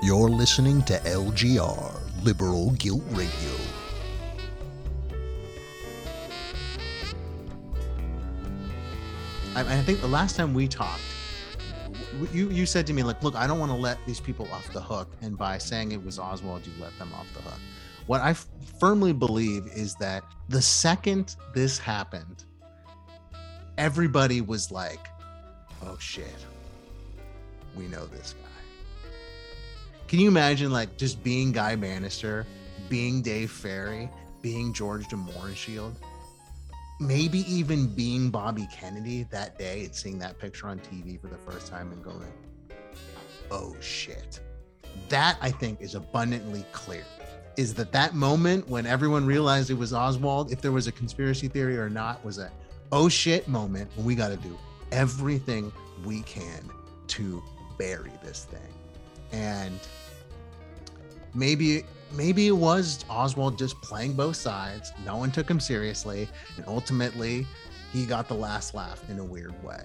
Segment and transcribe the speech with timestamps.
[0.00, 3.50] You're listening to LGR, Liberal Guilt Radio.
[9.56, 11.00] I, I think the last time we talked,
[12.32, 14.72] you you said to me like, look, I don't want to let these people off
[14.72, 17.58] the hook, and by saying it was Oswald, you let them off the hook.
[18.06, 18.46] What I f-
[18.78, 22.44] firmly believe is that the second this happened,
[23.76, 25.08] everybody was like,
[25.82, 26.36] oh shit,
[27.76, 28.47] we know this guy.
[30.08, 32.46] Can you imagine like just being Guy Banister,
[32.88, 34.10] being Dave Ferrie,
[34.42, 35.94] being George de Mohrenschildt?
[37.00, 41.36] maybe even being Bobby Kennedy that day and seeing that picture on TV for the
[41.36, 42.32] first time and going,
[43.50, 44.40] oh shit.
[45.08, 47.04] That I think is abundantly clear.
[47.56, 51.48] Is that that moment when everyone realized it was Oswald, if there was a conspiracy
[51.48, 52.50] theory or not, was a
[52.90, 54.56] oh shit moment when we got to do
[54.90, 55.72] everything
[56.04, 56.68] we can
[57.08, 57.42] to
[57.78, 58.77] bury this thing.
[59.32, 59.78] And
[61.34, 64.92] maybe maybe it was Oswald just playing both sides.
[65.04, 67.46] No one took him seriously, and ultimately,
[67.92, 69.80] he got the last laugh in a weird way.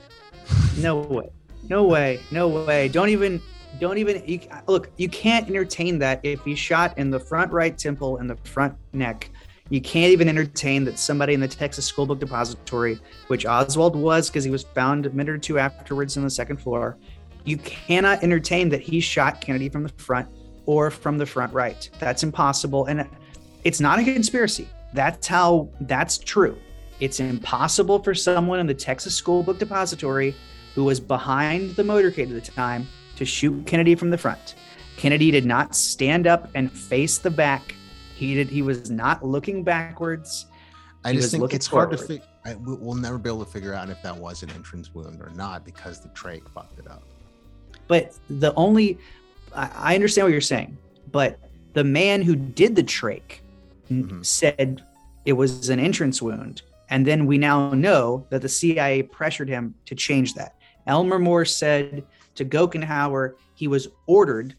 [0.78, 1.30] No way.
[1.70, 2.20] No way.
[2.32, 2.88] No way.
[2.88, 3.42] Don't even.
[3.80, 4.92] Don't even you, look.
[4.98, 8.76] You can't entertain that if he's shot in the front right temple and the front
[8.94, 9.32] neck.
[9.70, 14.30] You can't even entertain that somebody in the Texas School Book Depository, which Oswald was
[14.30, 16.98] because he was found a minute or two afterwards on the second floor.
[17.46, 20.30] You cannot entertain that he shot Kennedy from the front
[20.66, 21.90] or from the front right.
[22.00, 22.86] That's impossible.
[22.86, 23.08] And
[23.64, 24.70] it's not a conspiracy.
[24.94, 26.58] That's how that's true.
[27.00, 30.36] It's impossible for someone in the Texas School Book Depository
[30.76, 34.56] who was behind the motorcade at the time to shoot Kennedy from the front.
[34.98, 37.76] Kennedy did not stand up and face the back.
[38.16, 40.46] He did he was not looking backwards.
[41.04, 42.22] I He just think it's hard to forward.
[42.46, 42.58] figure.
[42.60, 45.66] We'll never be able to figure out if that was an entrance wound or not
[45.66, 47.04] because the trach fucked it up.
[47.94, 48.98] But the only
[49.54, 50.76] I understand what you're saying,
[51.12, 51.38] but
[51.74, 53.42] the man who did the trach
[53.92, 54.26] Mhm.
[54.26, 54.84] said
[55.26, 56.64] it was an entrance wound.
[56.90, 60.56] And then we now know that the CIA pressured him to change that.
[60.88, 62.04] Elmer Moore said
[62.34, 64.56] to Gochenaur he was ordered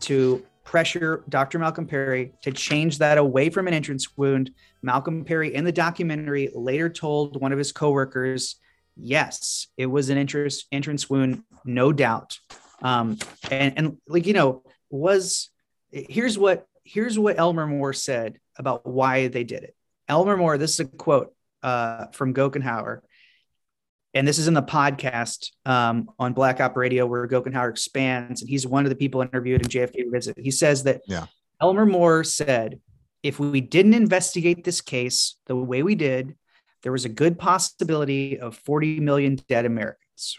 [0.00, 1.58] to pressure Dr.
[1.58, 4.50] Malcolm Perry to change that away from an entrance wound.
[4.82, 8.56] Malcolm Perry in the documentary later told one of his coworkers,
[8.94, 12.40] yes, it was an entrance entrance wound, no doubt.
[12.82, 13.18] Um,
[13.50, 15.50] and, and like, you know, was
[15.90, 19.74] here's what here's what Elmer Moore said about why they did it.
[20.08, 23.02] Elmer Moore, this is a quote uh, from Gochenaur,
[24.12, 28.50] and this is in the podcast um, on Black Op Radio where Gochenaur expands, and
[28.50, 30.38] he's one of the people interviewed in JFK Visit.
[30.38, 31.26] He says that Yeah.
[31.60, 32.80] Elmer Moore said,
[33.22, 36.36] if we didn't investigate this case the way we did,
[36.82, 40.38] there was a good possibility of 40 million dead Americans.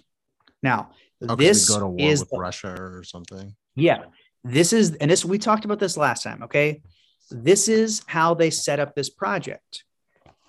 [0.62, 0.92] Now,
[1.28, 3.56] Oh, this go to war is with the- Russia or something.
[3.76, 4.06] yeah.
[4.44, 6.44] This is, and this, we talked about this last time.
[6.44, 6.84] Okay.
[7.32, 9.84] This is how they set up this project.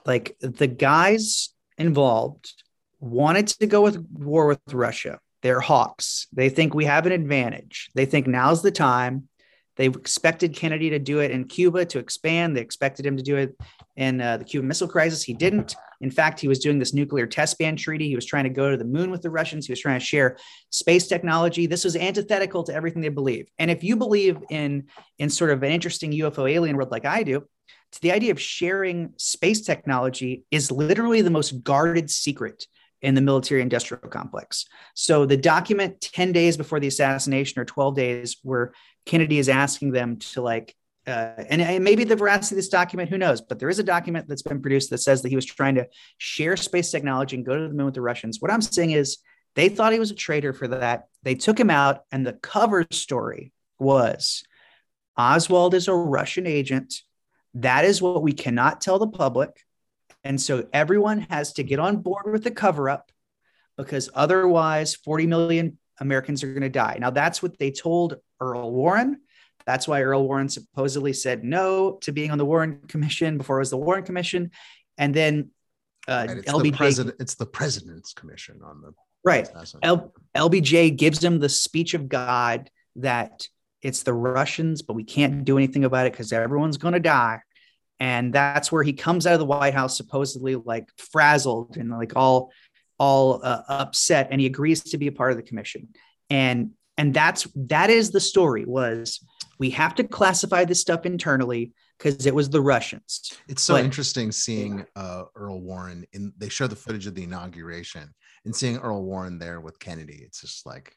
[0.04, 2.52] Like the guys involved
[3.00, 5.18] wanted to go with war with Russia.
[5.42, 6.26] They're hawks.
[6.34, 7.88] They think we have an advantage.
[7.94, 9.28] They think now's the time.
[9.76, 12.56] They expected Kennedy to do it in Cuba to expand.
[12.56, 13.56] They expected him to do it
[13.96, 15.22] in uh, the Cuban Missile Crisis.
[15.22, 15.76] He didn't.
[16.00, 18.08] In fact, he was doing this nuclear test ban treaty.
[18.08, 19.66] He was trying to go to the moon with the Russians.
[19.66, 20.38] He was trying to share
[20.70, 21.66] space technology.
[21.66, 23.48] This was antithetical to everything they believe.
[23.58, 24.88] And if you believe in
[25.18, 27.46] in sort of an interesting UFO alien world like I do,
[27.92, 32.66] to the idea of sharing space technology is literally the most guarded secret
[33.02, 34.66] in the military industrial complex.
[34.94, 38.72] So the document 10 days before the assassination or 12 days where
[39.04, 40.74] Kennedy is asking them to like
[41.06, 43.40] uh, and, and maybe the veracity of this document, who knows?
[43.40, 45.86] But there is a document that's been produced that says that he was trying to
[46.18, 48.40] share space technology and go to the moon with the Russians.
[48.40, 49.18] What I'm saying is
[49.54, 51.06] they thought he was a traitor for that.
[51.22, 54.42] They took him out, and the cover story was
[55.16, 57.02] Oswald is a Russian agent.
[57.54, 59.50] That is what we cannot tell the public.
[60.26, 63.12] And so everyone has to get on board with the cover up
[63.76, 66.98] because otherwise 40 million Americans are going to die.
[67.00, 69.20] Now, that's what they told Earl Warren.
[69.66, 73.60] That's why Earl Warren supposedly said no to being on the Warren Commission before it
[73.60, 74.50] was the Warren Commission.
[74.98, 75.50] And then
[76.08, 78.92] uh, Right, it's, the LBJ president, it's the president's commission on the
[79.24, 79.48] right.
[79.82, 83.48] L- LBJ gives him the speech of God that
[83.82, 87.40] it's the Russians, but we can't do anything about it because everyone's going to die.
[87.98, 92.12] And that's where he comes out of the White House supposedly like frazzled and like
[92.16, 92.52] all
[92.98, 95.88] all uh, upset, and he agrees to be a part of the commission.
[96.30, 99.20] And and that's that is the story was
[99.58, 103.32] we have to classify this stuff internally because it was the Russians.
[103.48, 106.32] It's so But- interesting seeing uh, Earl Warren in.
[106.36, 108.14] They show the footage of the inauguration
[108.44, 110.20] and seeing Earl Warren there with Kennedy.
[110.22, 110.94] It's just like,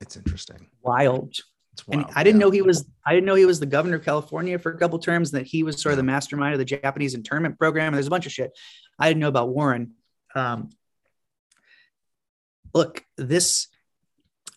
[0.00, 0.68] it's interesting.
[0.82, 1.34] Wild,
[1.72, 2.46] It's and I didn't yeah.
[2.46, 4.98] know he was I didn't know he was the governor of California for a couple
[4.98, 7.88] terms and that he was sort of the mastermind of the Japanese internment program.
[7.88, 8.52] And there's a bunch of shit
[8.98, 9.92] I didn't know about Warren.
[10.34, 10.70] Um,
[12.74, 13.68] look, this,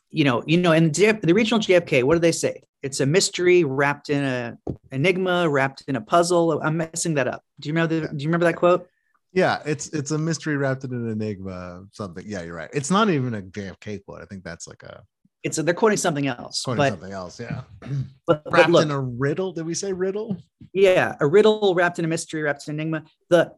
[0.10, 2.62] you know, you know, in J- the regional JFK, what do they say?
[2.82, 4.58] It's a mystery wrapped in a
[4.92, 6.62] enigma, wrapped in a puzzle.
[6.62, 7.44] I'm messing that up.
[7.60, 8.00] Do you remember?
[8.02, 8.88] The, do you remember that quote?
[9.34, 11.84] Yeah, it's it's a mystery wrapped in an enigma.
[11.92, 12.26] Something.
[12.28, 12.70] Yeah, you're right.
[12.74, 14.22] It's not even a JFK quote.
[14.22, 15.04] I think that's like a
[15.46, 16.64] It's they're quoting something else.
[16.64, 17.40] quoting but, something else.
[17.40, 17.62] Yeah.
[18.28, 19.54] but, but wrapped look, in a riddle.
[19.54, 20.38] Did we say riddle?
[20.76, 23.52] yeah a riddle wrapped in a mystery wrapped in enigma the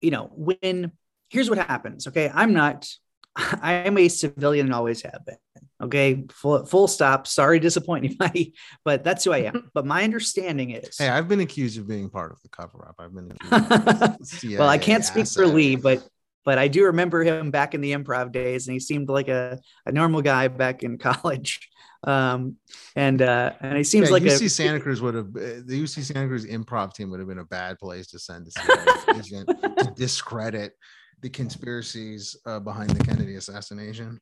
[0.00, 0.92] you know when
[1.28, 2.88] here's what happens okay i'm not
[3.36, 5.36] i am a civilian and always have been
[5.82, 10.04] okay full, full stop sorry to disappoint anybody but that's who i am but my
[10.04, 12.96] understanding is Hey, I've been accused of being part of the cover up.
[12.98, 16.06] I've been accused of well i can't speak for lee but
[16.44, 19.58] but i do remember him back in the improv days and he seemed like a,
[19.86, 21.68] a normal guy back in college
[22.04, 22.56] um
[22.96, 26.02] and uh and he seems yeah, like UC a Santa Cruz would have the UC
[26.02, 29.92] Santa Cruz improv team would have been a bad place to send a agent to
[29.94, 30.72] discredit
[31.22, 34.20] the conspiracies uh, behind the Kennedy assassination.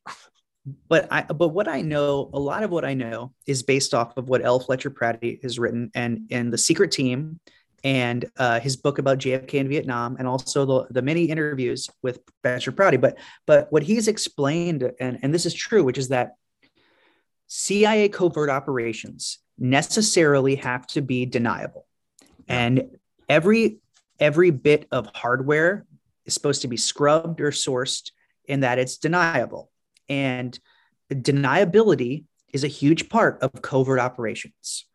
[0.87, 4.15] but I but what I know, a lot of what I know is based off
[4.15, 4.59] of what L.
[4.59, 7.39] Fletcher Prouty has written and and the Secret Team
[7.83, 12.19] and uh, his book about JFK in Vietnam and also the, the many interviews with
[12.43, 12.97] Fletcher Prouty.
[12.97, 13.17] But
[13.47, 16.33] but what he's explained and and this is true, which is that
[17.47, 21.87] CIA covert operations necessarily have to be deniable,
[22.47, 22.97] and
[23.27, 23.79] every
[24.19, 25.85] every bit of hardware
[26.25, 28.11] is supposed to be scrubbed or sourced
[28.45, 29.71] in that it's deniable.
[30.07, 30.57] And
[31.11, 34.85] deniability is a huge part of covert operations.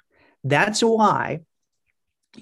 [0.45, 1.41] That's why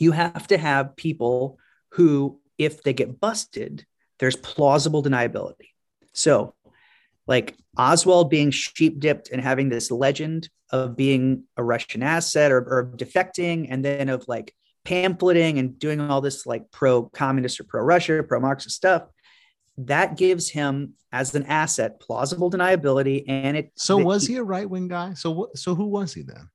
[0.01, 1.59] you have to have people
[1.91, 3.87] who, if they get busted,
[4.19, 5.71] there's plausible deniability.
[6.13, 6.55] So,
[7.27, 12.59] like Oswald being sheep dipped and having this legend of being a Russian asset or,
[12.59, 14.55] or defecting, and then of like
[14.85, 19.05] pamphleting and doing all this like pro communist or pro Russia, pro Marxist stuff,
[19.79, 23.25] that gives him as an asset plausible deniability.
[23.27, 25.15] And it So was he a right wing guy?
[25.15, 25.51] So?
[25.55, 26.49] So who was he then?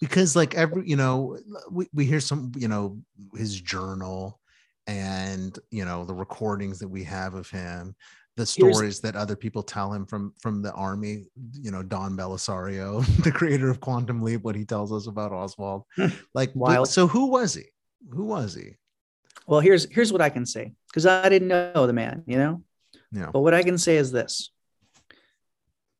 [0.00, 1.38] Because like every you know
[1.70, 2.98] we, we hear some you know
[3.34, 4.40] his journal
[4.86, 7.94] and you know the recordings that we have of him
[8.36, 12.16] the Here's- stories that other people tell him from from the army you know don
[12.16, 15.84] bellisario the creator of quantum leap what he tells us about oswald.
[15.96, 16.08] Hmm.
[16.34, 16.88] Like wh- Wild.
[16.88, 17.64] so who was he?
[18.10, 18.76] Who was he?
[19.46, 22.62] Well, here's here's what I can say because I didn't know the man, you know.
[23.12, 23.30] yeah.
[23.32, 24.50] But what I can say is this: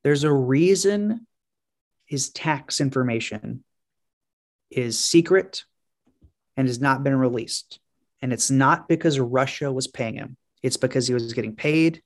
[0.04, 1.26] there's a reason
[2.04, 3.64] his tax information
[4.70, 5.64] is secret
[6.56, 7.80] and has not been released,
[8.22, 10.36] and it's not because Russia was paying him.
[10.62, 12.02] It's because he was getting paid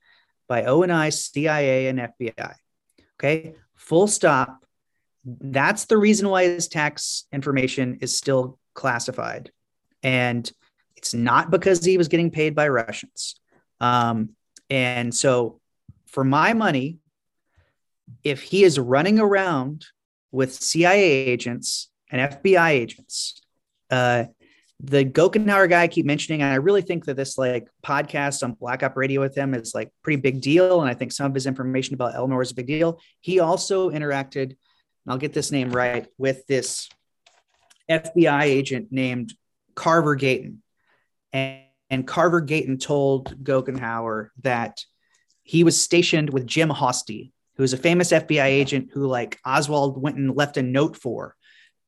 [0.47, 2.53] by ONI, CIA, and FBI.
[3.15, 4.65] Okay, full stop.
[5.23, 9.51] That's the reason why his tax information is still classified,
[10.03, 10.51] and
[10.95, 13.39] it's not because he was getting paid by Russians.
[13.79, 14.31] Um,
[14.69, 15.59] and so,
[16.07, 16.97] for my money,
[18.23, 19.85] if he is running around
[20.31, 23.41] with CIA agents and FBI agents,
[23.89, 24.25] uh,
[24.83, 28.53] the Gochenaur guy I keep mentioning, and I really think that this like podcast on
[28.53, 30.81] Black Op Radio with him is like pretty big deal.
[30.81, 32.99] And I think some of his information about Elmer is a big deal.
[33.19, 34.57] He also interacted, and
[35.07, 36.89] I'll get this name right, with this
[37.89, 39.33] FBI agent named
[39.75, 40.63] Carver Gayton.
[41.31, 44.83] And, and Carver Gayton told Gochenaur that
[45.43, 50.01] he was stationed with Jim Hosty, who was a famous FBI agent who like Oswald
[50.01, 51.35] went and left a note for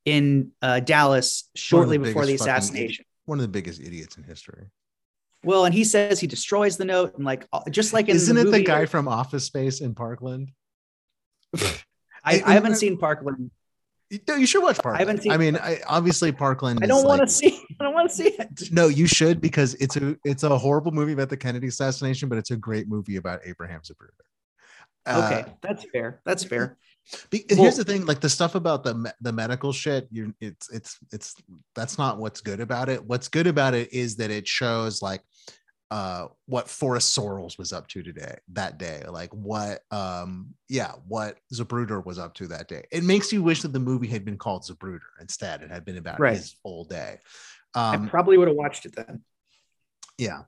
[0.06, 3.06] in uh, Dallas shortly before the biggest fucking assassination.
[3.26, 4.66] one of the biggest idiots in history
[5.44, 8.38] Well, and he says he destroys the note and like uh, just like in isn't
[8.38, 10.52] it the guy from office space in parkland
[12.26, 13.52] I, I haven't seen Parkland.
[14.10, 14.96] You- No, you should watch Parkland.
[14.98, 16.80] I, haven't seen- I mean, I, obviously Parkland.
[16.82, 17.62] I don't want to like- see.
[17.80, 18.48] I don't want to see it.
[18.72, 22.38] No, you should because it's a it's a horrible movie about the Kennedy assassination, but
[22.38, 24.24] it's a great movie about Abraham Zapruder.
[25.06, 26.22] Uh, Okay, that's fair.
[26.26, 26.78] That's fair.
[27.30, 30.34] Be- Well- here's the thing: like the stuff about the me- the medical shit, you
[30.40, 31.36] it's it's it's
[31.76, 33.04] that's not what's good about it.
[33.06, 35.22] What's good about it is that it shows like
[35.92, 41.38] uh what Forrest Sorrells was up to today that day like what um yeah what
[41.54, 44.38] Zapruder was up to that day it makes you wish that the movie had been
[44.38, 46.38] called Zapruder instead it had been about Right.
[46.38, 47.20] his whole day
[47.76, 49.22] I um probably would have watched it then.
[50.18, 50.44] yeah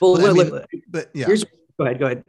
[0.00, 1.28] Well, Well, I mean, but yeah
[1.78, 1.98] go ahead.
[1.98, 2.24] Go ahead.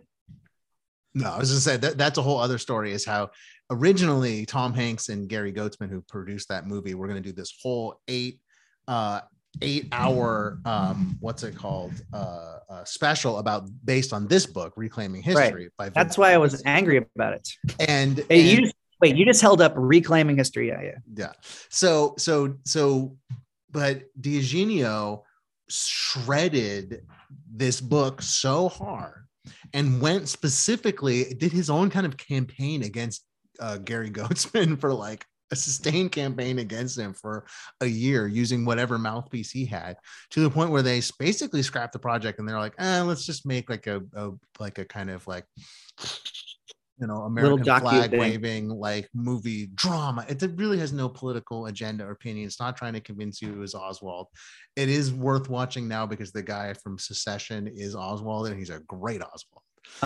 [1.16, 2.92] No, I was gonna say that that's a whole other story.
[2.94, 3.32] Is how
[3.74, 8.00] originally Tom Hanks and Gary Goetzman, who produced that movie, were gonna do this whole
[8.08, 8.40] eight
[8.88, 9.22] uh
[9.62, 15.22] eight hour um what's it called uh, uh special about based on this book reclaiming
[15.22, 17.50] history by That's why I was angry about it.
[17.80, 20.70] and, Hey, you just Wait, you just held up reclaiming history.
[20.70, 20.98] Yeah, yeah.
[21.14, 21.32] Yeah.
[21.68, 23.18] So so so,
[23.70, 25.24] but DiEugenio
[25.68, 27.06] shredded
[27.54, 29.26] this book so hard
[29.74, 33.26] and went specifically did his own kind of campaign against
[33.60, 37.46] uh, Gary Goetzman for like a sustained campaign against him for
[37.82, 39.98] a year using whatever mouthpiece he had
[40.32, 43.46] to the point where they basically scrapped the project and they're like, eh, let's just
[43.46, 45.46] make like a, a like a kind of like
[47.00, 48.20] you know American flag thing.
[48.20, 50.26] waving like movie drama.
[50.28, 52.48] It really has no political agenda or opinion.
[52.48, 54.28] It's not trying to convince you it was Oswald.
[54.76, 58.80] It is worth watching now because the guy from Succession is Oswald and he's a
[58.80, 59.64] great Oswald.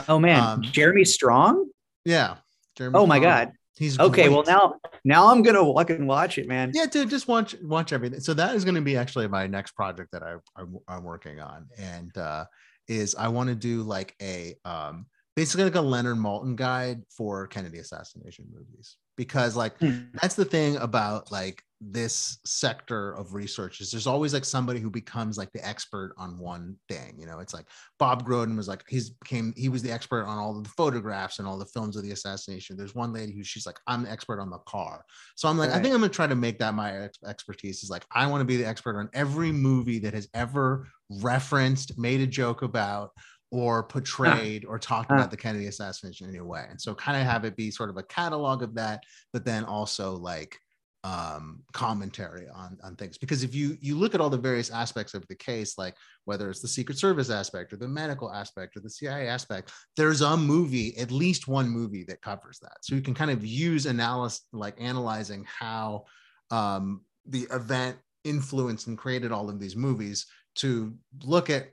[0.10, 1.70] Oh man, um, Jeremy Strong.
[2.04, 2.38] Yeah.
[2.78, 3.52] Jeremy oh my God.
[3.76, 4.24] He's okay.
[4.24, 4.32] Great.
[4.32, 6.72] Well, now now I'm gonna fucking watch it, man.
[6.74, 8.20] Yeah, dude, just watch watch everything.
[8.20, 11.40] So that is going to be actually my next project that I, I am working
[11.40, 12.46] on, and uh,
[12.88, 15.06] is I want to do like a um
[15.36, 20.06] basically like a Leonard Maltin guide for Kennedy assassination movies because like hmm.
[20.22, 24.90] that's the thing about like this sector of research is there's always like somebody who
[24.90, 27.68] becomes like the expert on one thing you know it's like
[28.00, 31.48] bob groden was like he's became he was the expert on all the photographs and
[31.48, 34.42] all the films of the assassination there's one lady who she's like i'm the expert
[34.42, 35.06] on the car
[35.36, 35.78] so i'm like right.
[35.78, 38.42] i think i'm gonna try to make that my ex- expertise is like i want
[38.42, 40.88] to be the expert on every movie that has ever
[41.22, 43.12] referenced made a joke about
[43.50, 46.66] or portrayed or talked about the Kennedy assassination in any way.
[46.70, 49.64] And so kind of have it be sort of a catalog of that, but then
[49.64, 50.60] also like
[51.08, 53.18] um commentary on on things.
[53.18, 55.96] Because if you you look at all the various aspects of the case like
[56.26, 60.22] whether it's the secret service aspect or the medical aspect or the cia aspect there's
[60.22, 62.78] a movie at least one movie that covers that.
[62.82, 66.06] So you can kind of use analysis like analyzing how
[66.52, 71.70] um the event influenced and created all of these movies to look at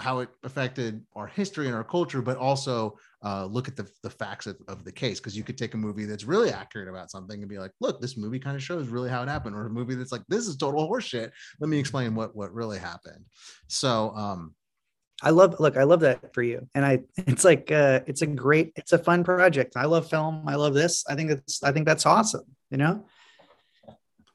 [0.00, 4.10] how it affected our history and our culture, but also uh, look at the, the
[4.10, 5.18] facts of, of the case.
[5.18, 8.00] Because you could take a movie that's really accurate about something and be like, look,
[8.00, 10.46] this movie kind of shows really how it happened, or a movie that's like, this
[10.46, 11.30] is total horseshit.
[11.60, 13.24] Let me explain what what really happened.
[13.66, 14.54] So um,
[15.22, 16.68] I love look, I love that for you.
[16.74, 19.76] And I it's like uh it's a great, it's a fun project.
[19.76, 20.44] I love film.
[20.46, 21.04] I love this.
[21.08, 23.06] I think it's I think that's awesome, you know.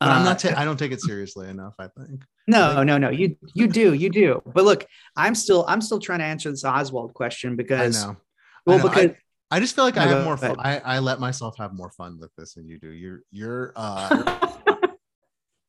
[0.04, 0.44] But I'm not.
[0.44, 1.76] Uh, ta- I don't take it seriously enough.
[1.80, 2.24] I think.
[2.48, 3.10] No, no, no.
[3.10, 4.42] You you do, you do.
[4.46, 8.04] But look, I'm still I'm still trying to answer this Oswald question because.
[8.04, 8.18] I know.
[8.66, 8.90] Well, I know.
[8.90, 9.12] because.
[9.52, 10.56] I, I, just feel like I have more fun.
[10.60, 12.90] I, I let myself have more fun with this than you do.
[12.90, 14.48] You're you're uh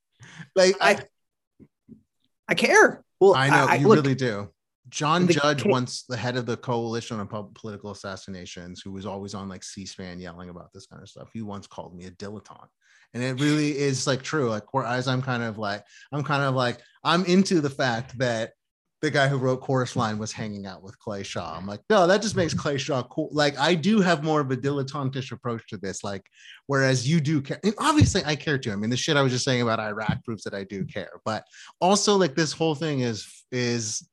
[0.57, 0.99] like I
[2.49, 3.05] I care.
[3.21, 4.51] Well, I know I, you look, really do.
[4.89, 9.49] John Judge, once the head of the coalition on political assassinations, who was always on
[9.49, 12.69] like C-SPAN yelling about this kind of stuff, he once called me a dilettante
[13.15, 14.51] and it really is like true.
[14.51, 18.53] Like whereas i'm kind of like i'm kind of like i'm into the fact that
[19.01, 21.57] the guy who wrote chorus line was hanging out with clay shaw.
[21.57, 23.29] I'm like no that just makes clay shaw cool.
[23.33, 26.25] Like i do have more of a dilettantish approach to this like
[26.67, 28.73] whereas you do care and obviously i care too.
[28.73, 31.21] I mean the shit i was just saying about iraq proves that i do care.
[31.25, 31.45] But
[31.81, 34.09] also like this whole thing is is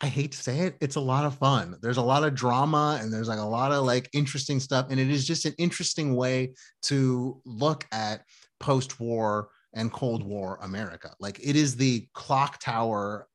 [0.00, 1.76] I hate to say it, it's a lot of fun.
[1.82, 4.86] There's a lot of drama and there's like a lot of like interesting stuff.
[4.90, 6.54] And it is just an interesting way
[6.84, 8.22] to look at
[8.60, 11.12] post war and Cold War America.
[11.20, 13.26] Like it is the clock tower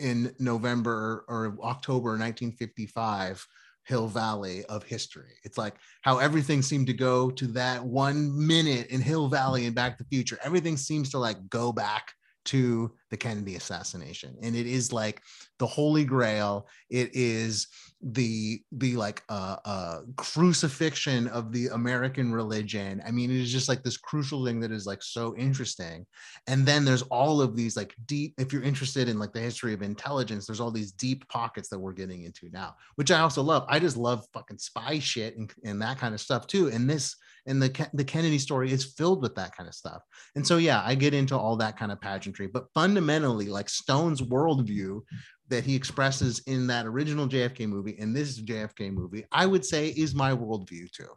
[0.00, 3.46] in November or October 1955
[3.84, 5.34] Hill Valley of history.
[5.44, 9.74] It's like how everything seemed to go to that one minute in Hill Valley and
[9.74, 10.38] Back to the Future.
[10.42, 12.12] Everything seems to like go back
[12.44, 14.36] to the Kennedy assassination.
[14.42, 15.22] And it is like
[15.58, 16.68] the holy grail.
[16.90, 17.68] It is
[18.12, 23.02] the the like uh, uh crucifixion of the American religion.
[23.06, 26.04] I mean, it is just like this crucial thing that is like so interesting.
[26.46, 29.72] And then there's all of these like deep, if you're interested in like the history
[29.72, 33.42] of intelligence, there's all these deep pockets that we're getting into now, which I also
[33.42, 33.64] love.
[33.68, 36.68] I just love fucking spy shit and, and that kind of stuff too.
[36.68, 40.02] And this and the the Kennedy story is filled with that kind of stuff.
[40.34, 44.22] And so yeah, I get into all that kind of pageantry, but fundamentally, like Stone's
[44.22, 45.00] worldview
[45.48, 49.88] that he expresses in that original JFK movie and this JFK movie, I would say
[49.88, 51.08] is my worldview too.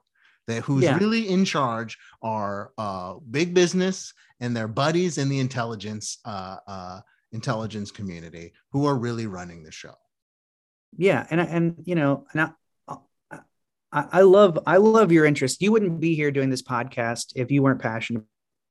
[0.47, 0.97] That who's yeah.
[0.97, 6.99] really in charge are uh, big business and their buddies in the intelligence uh, uh,
[7.33, 9.93] intelligence community who are really running the show.
[10.95, 12.53] Yeah, and and you know, and
[13.91, 15.61] I, I, love I love your interest.
[15.61, 18.23] You wouldn't be here doing this podcast if you weren't passionate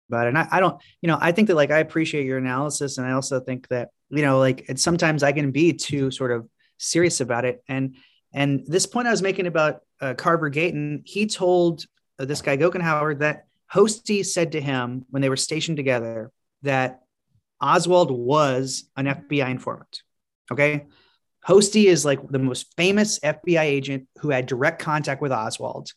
[0.09, 0.31] about it.
[0.31, 3.07] And I, I don't, you know, I think that like I appreciate your analysis, and
[3.07, 6.49] I also think that you know, like it's sometimes I can be too sort of
[6.79, 7.63] serious about it.
[7.69, 7.97] And
[8.33, 11.85] and this point I was making about uh, Carver Gayton, he told
[12.19, 16.31] uh, this guy Gochenaur that Hosty said to him when they were stationed together
[16.63, 17.01] that
[17.61, 20.03] Oswald was an FBI informant.
[20.51, 20.87] Okay.
[21.47, 25.93] Hosty is like the most famous FBI agent who had direct contact with Oswald.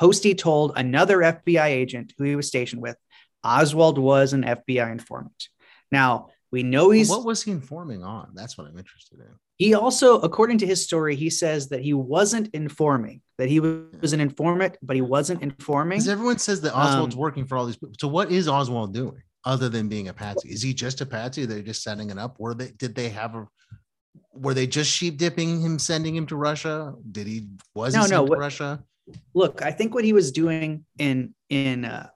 [0.00, 2.96] Hosty told another FBI agent who he was stationed with,
[3.44, 5.48] Oswald was an FBI informant.
[5.90, 7.08] Now, we know he's.
[7.08, 8.30] What was he informing on?
[8.34, 9.26] That's what I'm interested in.
[9.56, 14.12] He also, according to his story, he says that he wasn't informing, that he was
[14.12, 15.98] an informant, but he wasn't informing.
[15.98, 17.94] Because everyone says that Oswald's Um, working for all these people.
[18.00, 20.48] So what is Oswald doing other than being a patsy?
[20.50, 21.44] Is he just a patsy?
[21.46, 22.38] They're just setting it up.
[22.40, 23.46] Were they did they have a
[24.34, 26.94] were they just sheep dipping him, sending him to Russia?
[27.10, 28.82] Did he was No, he no, to what- Russia?
[29.34, 32.08] look, I think what he was doing in in uh,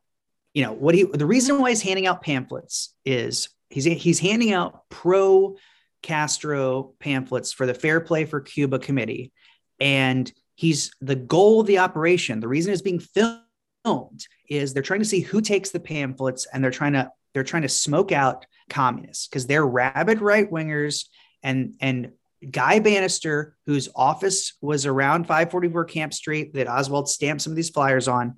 [0.57, 4.55] you know what he the reason why he's handing out pamphlets is he's he's handing
[4.55, 5.55] out pro
[6.03, 9.33] Castro pamphlets for the Fair Play for Cuba committee,
[9.81, 12.41] and he's the goal of the operation.
[12.41, 16.65] The reason it's being filmed is they're trying to see who takes the pamphlets, and
[16.65, 21.05] they're trying to they're trying to smoke out communists because they're rabid right wingers
[21.43, 22.13] and and
[22.51, 27.69] Guy Banister, whose office was around 544 Camp Street that Oswald stamped some of these
[27.69, 28.37] flyers on,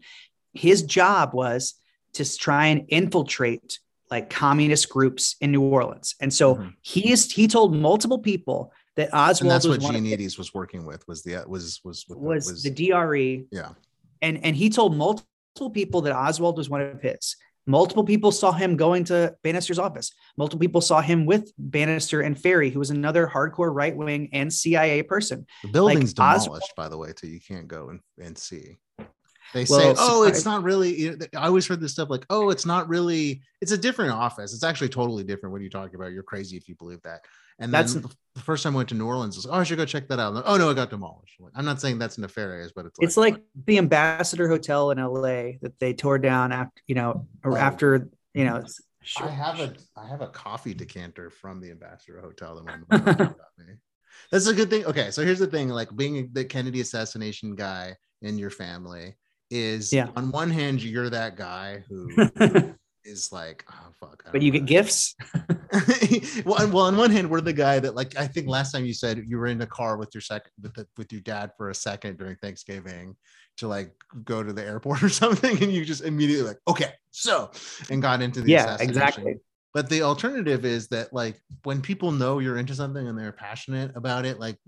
[0.53, 1.75] his job was
[2.15, 3.79] to try and infiltrate
[4.11, 6.15] like communist groups in New Orleans.
[6.21, 6.73] And so Mhm.
[6.83, 10.55] he is he told multiple people that Oswald And that's was what one Joannides was
[10.55, 11.07] working with.
[11.07, 13.71] Was the was was the- was, the DRE yeah.
[14.23, 17.37] and and he told multiple people that Oswald was one of his.
[17.67, 20.11] Multiple people saw him going to Banister's office.
[20.39, 24.51] Multiple people saw him with Bannister and Ferrie, who was another hardcore right wing and
[24.51, 25.47] CIA person.
[25.65, 28.79] The building's Os- demolished, by the way, so you can't go and, and see.
[29.55, 32.27] They Well, say, "Oh, it's not really." you know, I always heard this stuff like,
[32.29, 33.43] "Oh, it's not really.
[33.61, 34.53] It's a different office.
[34.53, 36.13] It's actually totally different." What are you talking about?
[36.13, 37.25] You're crazy if you believe that.
[37.59, 39.61] And That's- then the first time I went to New Orleans, I was like, "Oh,
[39.61, 41.41] I should go check that out." Like, oh no, it got demolished.
[41.55, 45.53] I'm not saying that's nefarious, but it's like, It's like the Ambassador Hotel in LA
[45.63, 47.57] that they tore down after, you know, or Oh.
[47.61, 48.65] after, you know,
[49.21, 53.15] I have a I have a coffee decanter from the Ambassador Hotel that my mother
[53.25, 53.75] got me.
[54.31, 54.85] That's a good thing.
[54.85, 59.17] Okay, so here's the thing: like being the Kennedy assassination guy in your family
[59.51, 60.09] is Yeah.
[60.17, 62.11] on one hand you're that guy who
[63.05, 64.23] is like, oh fuck.
[64.33, 64.59] Don't you know.
[64.59, 65.15] get gifts.
[66.45, 68.85] well, on- well, on one hand, we're the guy that like I think last time
[68.85, 71.53] you said you were in the car with your second with the, with your dad
[71.57, 73.17] for a second during Thanksgiving
[73.59, 73.93] to like
[74.25, 77.51] go to the airport or something, and you just immediately like okay, so
[77.91, 79.37] and got into the Yeah, exactly.
[79.75, 83.93] But the alternative is that like when people know you're into something and they're passionate
[83.97, 84.59] about it, like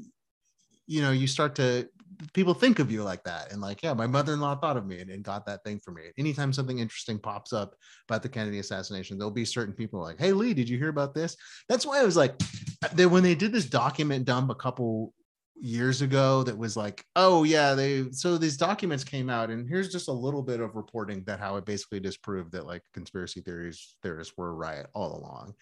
[0.87, 1.88] you know, you start to
[2.33, 5.11] people think of you like that and like, yeah, my mother-in-law thought of me and,
[5.11, 6.03] and got that thing for me.
[6.19, 7.75] Anytime something interesting pops up
[8.09, 11.15] about the Kennedy assassination, there'll be certain people like, hey Lee, did you hear about
[11.15, 11.37] this?
[11.69, 12.35] That's why I was like,
[12.95, 15.15] they when they did this document dump a couple
[15.63, 19.93] years ago that was like oh yeah they so these documents came out and here's
[19.93, 23.95] just a little bit of reporting that how it basically disproved that like conspiracy theories
[24.03, 25.53] theorists were right all along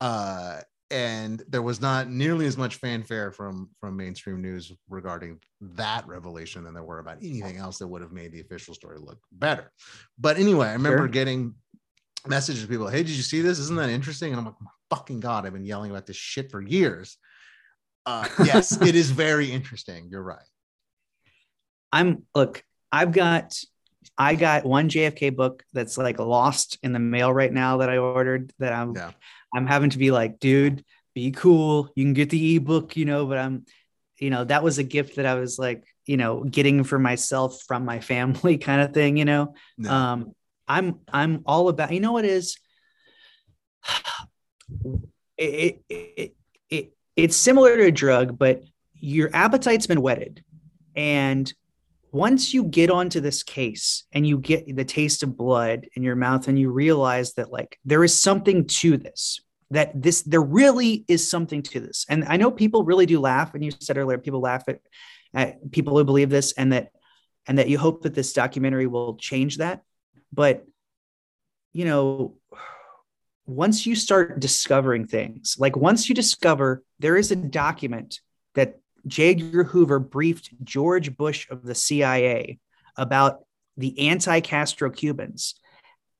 [0.00, 6.06] uh and there was not nearly as much fanfare from from mainstream news regarding that
[6.06, 9.18] revelation than there were about anything else that would have made the official story look
[9.32, 9.72] better.
[10.18, 11.08] But anyway i remember Sure.
[11.08, 11.54] getting
[12.26, 13.58] messages to people hey did you see this?
[13.58, 14.32] Isn't that interesting?
[14.32, 17.16] And i'm like my fucking god i've been yelling about this shit for years.
[18.06, 20.08] Uh yes it is very interesting.
[20.10, 20.46] You're right.
[21.92, 23.56] I'm look, I've got
[24.18, 27.96] I got one JFK book that's like lost in the mail right now that I
[27.98, 29.12] ordered that I'm yeah
[29.54, 31.90] I'm having to be like, dude, be cool.
[31.94, 33.64] You can get the ebook, you know, but I'm,
[34.18, 37.62] you know, that was a gift that I was like, you know, getting for myself
[37.66, 39.54] from my family kind of thing, you know.
[39.78, 39.90] no.
[39.90, 40.32] Um,
[40.66, 42.56] I'm I'm all about, you know what is
[45.36, 46.36] it, it, it,
[46.70, 48.62] it it's similar to a drug, but
[48.94, 50.42] your appetite's been whetted.
[50.96, 51.52] And
[52.12, 56.16] once you get onto this case and you get the taste of blood in your
[56.16, 59.40] mouth and you realize that like there is something to this
[59.74, 63.54] that this there really is something to this and i know people really do laugh
[63.54, 64.80] and you said earlier people laugh at,
[65.34, 66.88] at people who believe this and that
[67.46, 69.82] and that you hope that this documentary will change that
[70.32, 70.64] but
[71.72, 72.36] you know
[73.46, 78.20] once you start discovering things like once you discover there is a document
[78.54, 79.30] that J.
[79.30, 82.58] Edgar Hoover briefed George Bush of the CIA
[82.96, 83.44] about
[83.76, 85.54] the anti Castro Cubans.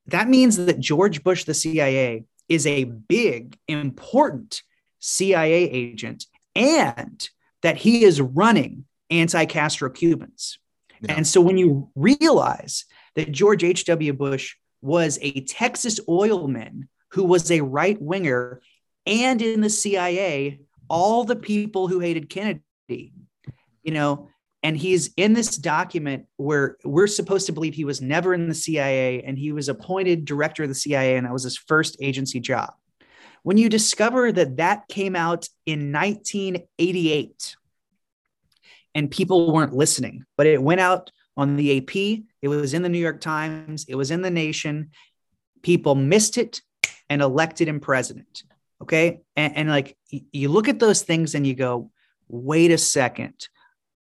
[0.06, 4.62] That means that George Bush, the CIA, is a big, important
[5.00, 7.28] CIA agent and
[7.62, 10.58] that he is running anti Castro Cubans.
[11.00, 11.14] Yeah.
[11.16, 14.12] And so when you realize that George H.W.
[14.12, 18.60] Bush was a Texas oilman who was a right winger
[19.06, 24.30] and in the CIA, all the people who hated Kennedy, you know,
[24.64, 28.54] and he's in this document where we're supposed to believe he was never in the
[28.54, 32.40] CIA and he was appointed director of the CIA and that was his first agency
[32.40, 32.72] job.
[33.42, 37.56] When you discover that that came out in 1988
[38.94, 42.88] and people weren't listening, but it went out on the AP, it was in the
[42.88, 44.92] New York Times, it was in the Nation.
[45.62, 46.62] People missed it
[47.10, 48.44] and elected him president.
[48.80, 49.20] Okay.
[49.36, 51.90] And, and like you look at those things and you go,
[52.28, 53.48] wait a second.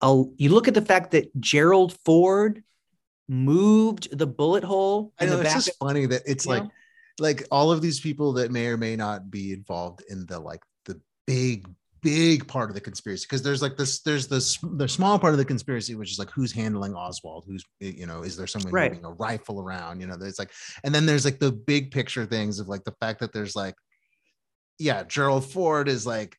[0.02, 2.62] Oh, you look at the fact that Gerald Ford
[3.28, 5.12] moved the bullet hole.
[5.20, 6.70] I know it's just funny that it's like know?
[7.18, 10.62] like all of these people that may or may not be involved in the like
[10.86, 11.68] the big
[12.02, 15.38] big part of the conspiracy because there's like this there's this the small part of
[15.38, 18.90] the conspiracy which is like who's handling oswald who's you know is there someone Right.
[18.90, 20.50] moving a rifle around you know there's like
[20.82, 23.74] and then there's like the big picture things of like the fact that there's like
[24.78, 26.38] yeah gerald ford is like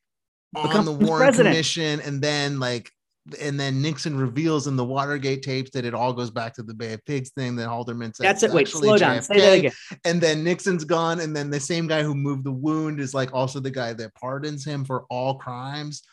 [0.56, 1.54] on Becomes the warren president.
[1.54, 2.91] commission and then like
[3.39, 6.73] and then Nixon reveals in the Watergate tapes that it all goes back to the
[6.73, 7.55] Bay of Pigs thing.
[7.55, 8.51] That Haldeman said That's it.
[8.51, 9.21] Wait, slow down.
[9.21, 9.71] Say that JFK again.
[10.05, 13.34] and then Nixon's gone, and then the same guy who moved the wound is like
[13.34, 16.03] also the guy that pardons him for all crimes,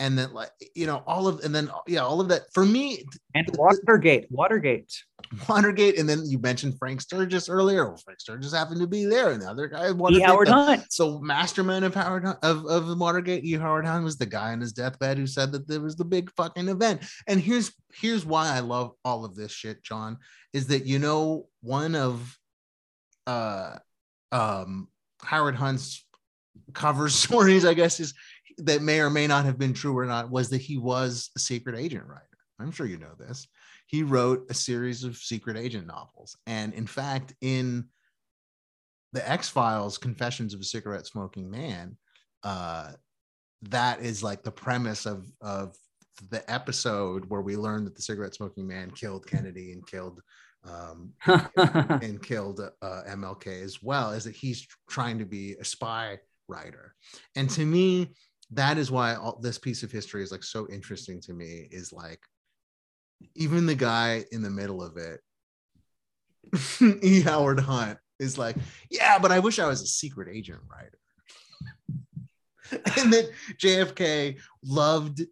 [0.00, 3.04] and then like you know all of and then yeah all of that for me
[3.34, 4.92] And Watergate, Watergate.
[5.48, 7.86] Watergate, and then you mentioned Frank Sturgis earlier.
[7.88, 10.20] Well, Frank Sturgis happened to be there, and the other guy E.
[10.20, 10.84] Howard Hunt.
[10.90, 13.52] So mastermind of Howard of of Watergate, E.
[13.52, 16.30] Howard Hunt was the guy on his deathbed who said that there was the big
[16.32, 17.02] fucking event.
[17.26, 20.18] And here's here's why I love all of this shit, John,
[20.52, 22.38] is that you know one of
[23.26, 23.76] uh
[24.32, 24.88] um
[25.22, 26.06] Howard Hunt's
[26.72, 28.14] cover stories, I guess, is
[28.58, 31.38] that may or may not have been true or not, was that he was a
[31.38, 32.24] secret agent writer.
[32.60, 33.46] I'm sure you know this.
[33.86, 36.36] He wrote a series of secret agent novels.
[36.46, 37.86] And in fact, in
[39.12, 41.96] the X Files Confessions of a Cigarette Smoking Man,
[42.42, 42.92] uh,
[43.62, 45.76] that is like the premise of, of
[46.30, 50.20] the episode where we learn that the cigarette smoking man killed Kennedy and killed
[50.68, 51.12] um,
[51.56, 56.18] and killed uh, MLK as well, is that he's trying to be a spy
[56.48, 56.94] writer.
[57.36, 58.14] And to me,
[58.52, 61.68] that is why all, this piece of history is like so interesting to me.
[61.70, 62.20] Is like
[63.34, 65.20] even the guy in the middle of it,
[67.02, 67.20] E.
[67.20, 68.56] Howard Hunt, is like,
[68.90, 70.98] yeah, but I wish I was a secret agent writer.
[73.00, 75.22] and that JFK loved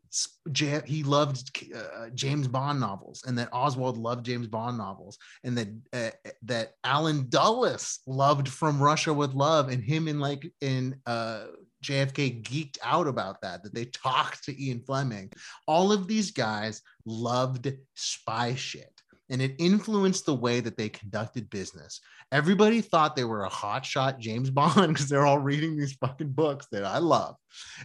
[0.52, 5.58] J- he loved uh, James Bond novels, and that Oswald loved James Bond novels, and
[5.58, 10.96] that uh, that Allen Dulles loved From Russia with Love, and him in like in
[11.04, 11.46] uh,
[11.86, 13.62] JFK geeked out about that.
[13.62, 15.32] That they talked to Ian Fleming.
[15.66, 18.92] All of these guys loved spy shit.
[19.28, 22.00] And it influenced the way that they conducted business.
[22.30, 26.66] Everybody thought they were a hotshot James Bond because they're all reading these fucking books
[26.70, 27.36] that I love.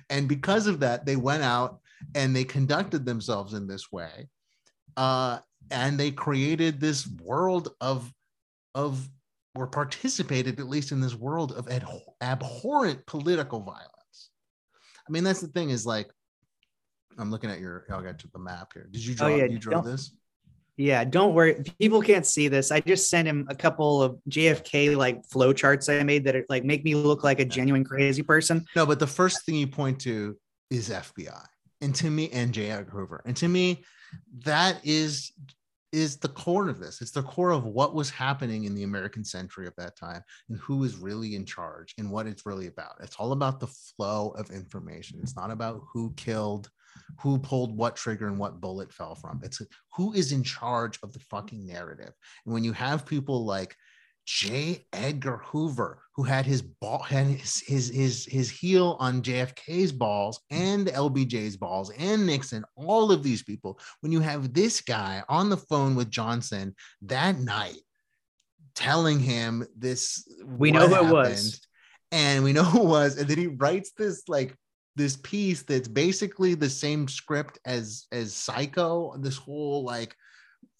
[0.09, 1.79] And because of that, they went out
[2.15, 4.27] and they conducted themselves in this way.
[4.97, 5.39] Uh,
[5.71, 8.11] and they created this world of,
[8.75, 9.07] of,
[9.55, 11.85] or participated at least in this world of ad-
[12.21, 14.29] abhorrent political violence.
[15.07, 16.09] I mean, that's the thing is like,
[17.17, 18.87] I'm looking at your, oh, I'll get to the map here.
[18.91, 20.13] Did you oh, draw, Oh, yeah, you draw this?
[20.77, 21.63] Yeah, don't worry.
[21.79, 22.71] People can't see this.
[22.71, 26.45] I just sent him a couple of JFK like flow charts I made that are,
[26.49, 28.65] like make me look like a genuine crazy person.
[28.75, 30.37] No, but the first thing you point to
[30.69, 31.45] is FBI,
[31.81, 32.71] and to me, and J.
[32.71, 33.83] Edgar Hoover, and to me,
[34.45, 35.33] that is
[35.91, 37.01] is the core of this.
[37.01, 40.57] It's the core of what was happening in the American century of that time, and
[40.57, 42.95] who is really in charge, and what it's really about.
[43.01, 45.19] It's all about the flow of information.
[45.21, 46.69] It's not about who killed,
[47.19, 49.41] who pulled what trigger, and what bullet fell from.
[49.43, 49.61] It's
[49.95, 52.13] who is in charge of the fucking narrative.
[52.45, 53.75] And when you have people like
[54.25, 54.85] J.
[54.93, 60.39] Edgar Hoover, who had his ball, had his, his his his heel on JFK's balls
[60.49, 63.79] and LBJ's balls and Nixon, all of these people.
[64.01, 67.81] When you have this guy on the phone with Johnson that night,
[68.75, 71.61] telling him this, We know who it was.
[72.11, 74.55] and we know who it was, and then he writes this like
[74.95, 79.15] this piece that's basically the same script as as Psycho.
[79.17, 80.15] This whole like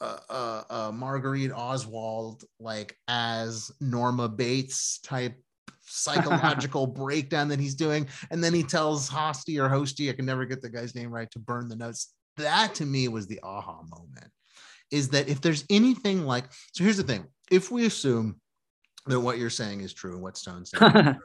[0.02, 5.40] uh, uh, uh, Marguerite Oswald like as Norma Bates type
[5.86, 10.46] psychological breakdown that he's doing, and then he tells Hosty or Hosty, I can never
[10.46, 12.14] get the guy's name right, to burn the notes.
[12.38, 14.32] That to me was the aha moment.
[14.90, 16.84] Is that if there's anything like so?
[16.84, 18.42] Here's the thing: if we assume
[19.06, 20.92] that what you're saying is true and what Stone's saying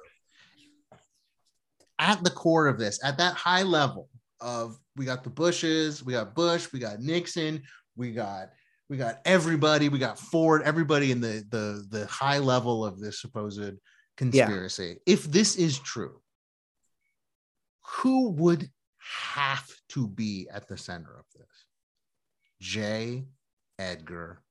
[1.98, 4.10] at the core of this, at that high level
[4.40, 7.62] of we got the Bushes, we got Bush, we got Nixon,
[7.96, 8.50] we got
[8.88, 13.20] we got everybody, we got Ford, everybody in the the the high level of this
[13.20, 13.74] supposed
[14.16, 14.98] conspiracy.
[15.06, 16.20] If this is true,
[17.84, 18.68] who would
[19.34, 21.66] have to be at the center of this?
[22.60, 23.26] J.
[23.78, 24.42] Edgar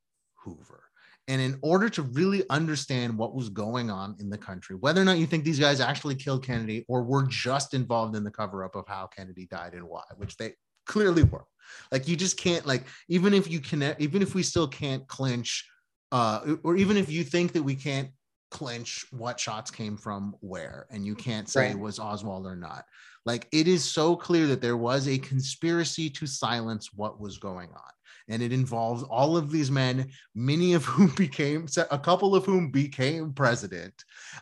[0.43, 0.84] Hoover.
[1.28, 5.06] And in order to really understand what was going on in the country, whether or
[5.06, 8.63] not you think these guys actually killed Kennedy or were just involved in the cover
[8.63, 10.54] up of how Kennedy died and why, which they
[10.86, 11.45] clearly were.
[11.91, 15.67] Like you just can't like even if you connect, even if we still can't clinch,
[16.12, 18.10] uh, or even if you think that we can't
[18.52, 21.80] clinch what shots came from where, and you can't say Right.
[21.80, 22.86] was Oswald or not.
[23.26, 27.69] Like it is so clear that there was a conspiracy to silence what was going
[27.69, 27.91] on.
[28.28, 32.69] And it involves all of these men, many of whom became a couple of whom
[32.71, 33.93] became president.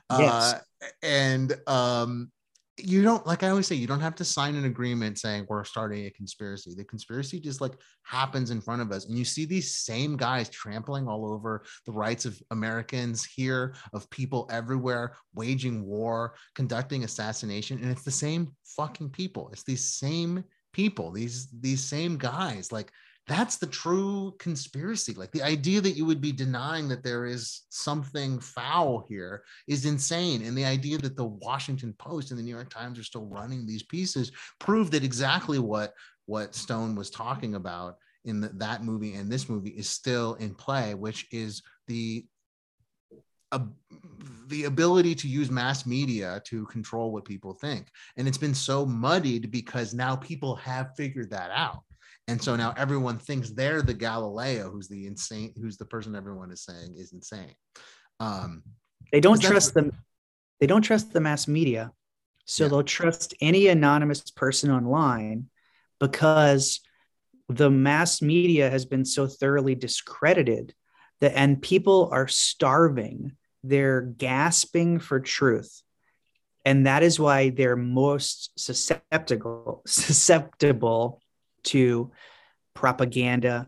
[0.10, 0.54] Yes.
[0.54, 0.60] Uh,
[1.02, 2.32] and um
[2.78, 5.64] you don't like i always say you don't have to sign an agreement saying we're
[5.64, 6.74] starting a conspiracy.
[6.76, 10.50] The conspiracy just like happens in front of us and you see these same guys
[10.50, 17.80] trampling all over the rights of americans here of people everywhere waging war conducting assassination
[17.82, 19.50] and it's the same fucking people.
[19.52, 22.92] It's these same people these these same guys like
[23.26, 27.62] that's the true conspiracy like the idea that you would be denying that there is
[27.70, 30.44] something foul here is insane.
[30.44, 33.66] And the idea that the Washington Post and the New York Times are still running
[33.66, 35.94] these pieces prove that exactly what
[36.26, 40.54] what Stone was talking about in the, that movie and this movie is still in
[40.56, 42.26] play, which is the
[44.48, 47.88] the ability to use mass media to control what people think.
[48.18, 51.84] And it's been so muddied because now people have figured that out.
[52.28, 56.52] And so now everyone thinks they're the Galileo, who's the insane, who's the person everyone
[56.52, 57.54] is saying is insane.
[58.20, 58.64] Um,
[59.12, 59.92] They don't trust them.
[60.60, 61.92] They don't trust the mass media.
[62.46, 62.70] So Yeah.
[62.70, 65.50] they'll trust any anonymous person online
[66.00, 66.80] because
[67.50, 70.74] the mass media has been so thoroughly discredited
[71.20, 73.34] that and people are starving.
[73.64, 75.82] They're gasping for truth.
[76.66, 81.22] And that is why they're most susceptible susceptible
[81.64, 82.12] to
[82.74, 83.68] propaganda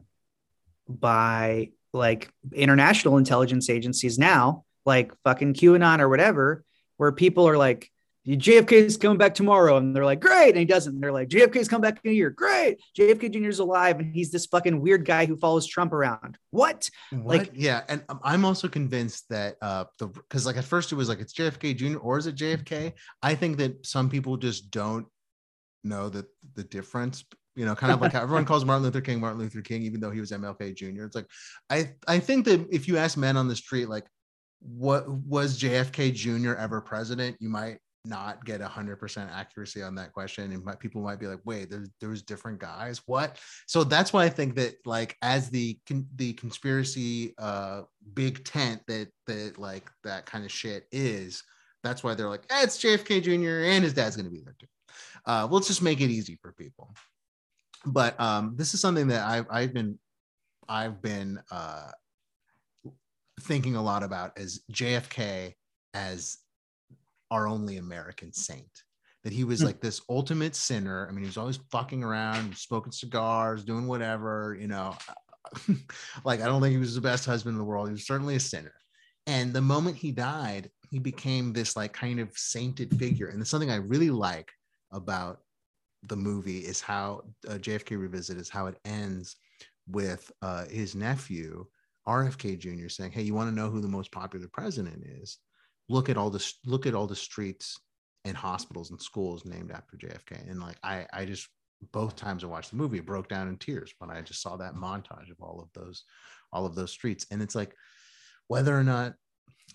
[0.88, 6.63] by like international intelligence agencies now, like fucking QAnon or whatever,
[6.97, 7.91] where people are like,
[8.27, 9.77] JFK is coming back tomorrow.
[9.77, 10.49] And they're like, great.
[10.49, 10.95] And he doesn't.
[10.95, 12.31] And they're like, JFK's come back in a year.
[12.31, 12.81] Great.
[12.97, 13.49] JFK Jr.
[13.49, 13.99] is alive.
[13.99, 16.38] And he's this fucking weird guy who follows Trump around.
[16.49, 16.89] What?
[17.12, 17.38] What?
[17.38, 20.95] Like- yeah, and um, I'm also convinced that uh the because like at first it
[20.95, 21.97] was like it's JFK Jr.
[21.99, 22.93] or is it JFK?
[23.21, 25.05] I think that some people just don't
[25.84, 27.23] know that the difference.
[27.55, 29.99] You know, kind of like how everyone calls Martin Luther King Martin Luther King, even
[29.99, 31.03] though he was MLK Jr.
[31.03, 31.27] It's like
[31.69, 34.05] I I think that if you ask men on the street, like,
[34.59, 36.53] what was JFK Jr.
[36.55, 41.01] ever president, you might not get a hundred percent accuracy on that question, and people
[41.01, 43.01] might be like, wait, there's there was different guys.
[43.05, 43.39] What?
[43.67, 47.81] so that's why I think that like as the con- the conspiracy uh
[48.13, 51.43] big tent that that like that kind of shit is,
[51.83, 53.65] that's why they're like, eh, it's JFK Jr.
[53.71, 54.67] and his dad's gonna be there too.
[55.25, 56.93] Uh, let's just make it easy for people.
[57.85, 59.99] But um, this is something that I've I've been
[60.67, 61.91] I've been uh
[63.41, 65.53] thinking a lot about as JFK
[65.93, 66.37] as
[67.31, 68.83] our only American saint
[69.23, 69.65] that he was Hmm.
[69.67, 71.07] like this ultimate sinner.
[71.07, 74.95] I mean, he was always fucking around, smoking cigars, doing whatever, you know.
[76.23, 77.87] like, I don't think he was the best husband in the world.
[77.87, 78.73] He was certainly a sinner.
[79.27, 83.27] And the moment he died, he became this like kind of sainted figure.
[83.27, 84.51] And it's something I really like
[84.91, 85.39] about
[86.07, 89.35] the movie is how uh, JFK Revisit is how it ends
[89.87, 91.65] with uh, his nephew,
[92.07, 95.37] RFK Jr., saying, Hey, you want to know who the most popular president is?
[95.89, 97.79] Look at all the look at all the streets
[98.25, 100.49] and hospitals and schools named after JFK.
[100.49, 101.47] And like I, I just
[101.91, 104.57] both times I watched the movie, it broke down in tears when I just saw
[104.57, 106.03] that montage of all of those,
[106.51, 107.27] all of those streets.
[107.29, 107.75] And it's like
[108.47, 109.13] whether or not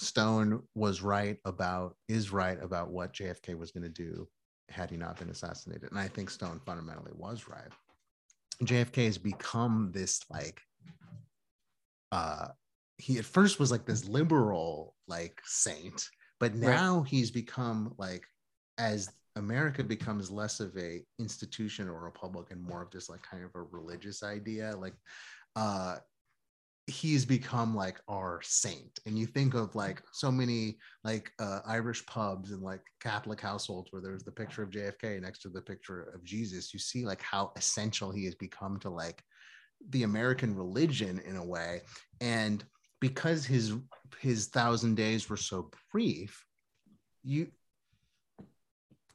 [0.01, 4.27] Stone was right about is right about what JFK was going to do
[4.71, 5.91] had he not been assassinated.
[5.91, 7.73] And I think Stone fundamentally was right.
[8.63, 10.61] JFK has become this like
[12.13, 12.49] uh
[12.99, 18.25] he at first was like this liberal like saint, but now he's become like
[18.79, 23.45] as America becomes less of a institution or republic and more of just like kind
[23.45, 24.95] of a religious idea, like
[25.57, 25.97] uh
[26.91, 32.05] he's become like our saint and you think of like so many like uh, irish
[32.07, 36.11] pubs and like catholic households where there's the picture of jfk next to the picture
[36.15, 39.23] of jesus you see like how essential he has become to like
[39.91, 41.81] the american religion in a way
[42.21, 42.65] and
[43.01, 43.75] because his
[44.21, 46.45] his thousand days were so brief
[47.23, 47.47] you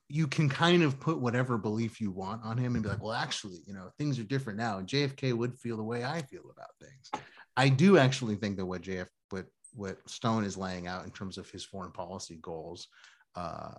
[0.08, 3.14] you can kind of put whatever belief you want on him and be like well
[3.14, 6.44] actually you know things are different now and jfk would feel the way i feel
[6.52, 7.10] about things
[7.58, 11.38] I do actually think that what JF what what Stone is laying out in terms
[11.38, 12.88] of his foreign policy goals
[13.36, 13.74] uh,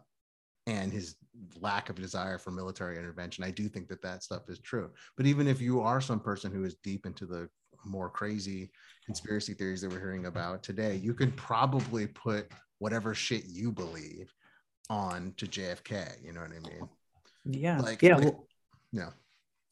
[0.67, 1.17] and his
[1.61, 4.91] lack of desire for military intervention, I do think that that stuff is true.
[5.17, 7.49] But even if you are some person who is deep into the
[7.85, 8.71] more crazy
[9.07, 14.33] conspiracy theories that we're hearing about today, you could probably put whatever shit you believe
[14.89, 16.25] on to JFK.
[16.25, 16.89] You know what I mean?
[17.45, 17.81] Yeah.
[17.81, 18.17] Like- yeah.
[18.17, 18.47] like- well,
[18.93, 19.11] Yeah.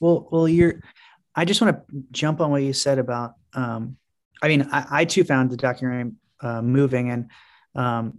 [0.00, 0.81] Well, well, you're.
[1.35, 3.35] I just want to jump on what you said about.
[3.55, 3.96] Um,
[4.42, 7.31] I mean, I, I too found the documentary uh, moving, and
[7.74, 8.18] um,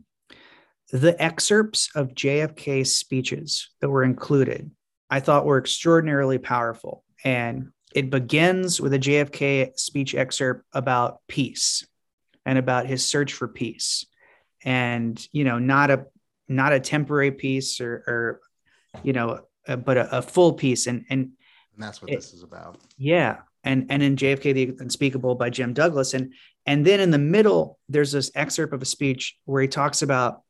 [0.91, 4.71] the excerpts of JFK's speeches that were included,
[5.09, 7.03] I thought were extraordinarily powerful.
[7.23, 11.85] And it begins with a JFK speech excerpt about peace
[12.45, 14.05] and about his search for peace,
[14.63, 16.05] and you know, not a
[16.47, 18.41] not a temporary piece or, or
[19.03, 20.87] you know, uh, but a, a, full piece.
[20.87, 21.31] And and
[21.73, 22.77] and that's what it, this is about.
[22.97, 26.33] Yeah, and and in JFK the Unspeakable by Jim Douglass, and
[26.65, 30.41] and then in the middle there's this excerpt of a speech where he talks about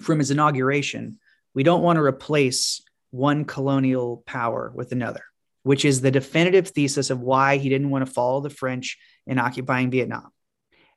[0.00, 1.18] from his inauguration,
[1.54, 5.22] we don't want to replace one colonial power with another,
[5.62, 9.38] which is the definitive thesis of why he didn't want to follow the French in
[9.38, 10.30] occupying Vietnam.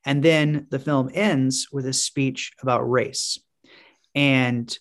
[0.05, 3.39] And then the film ends with a speech about race.
[4.15, 4.77] And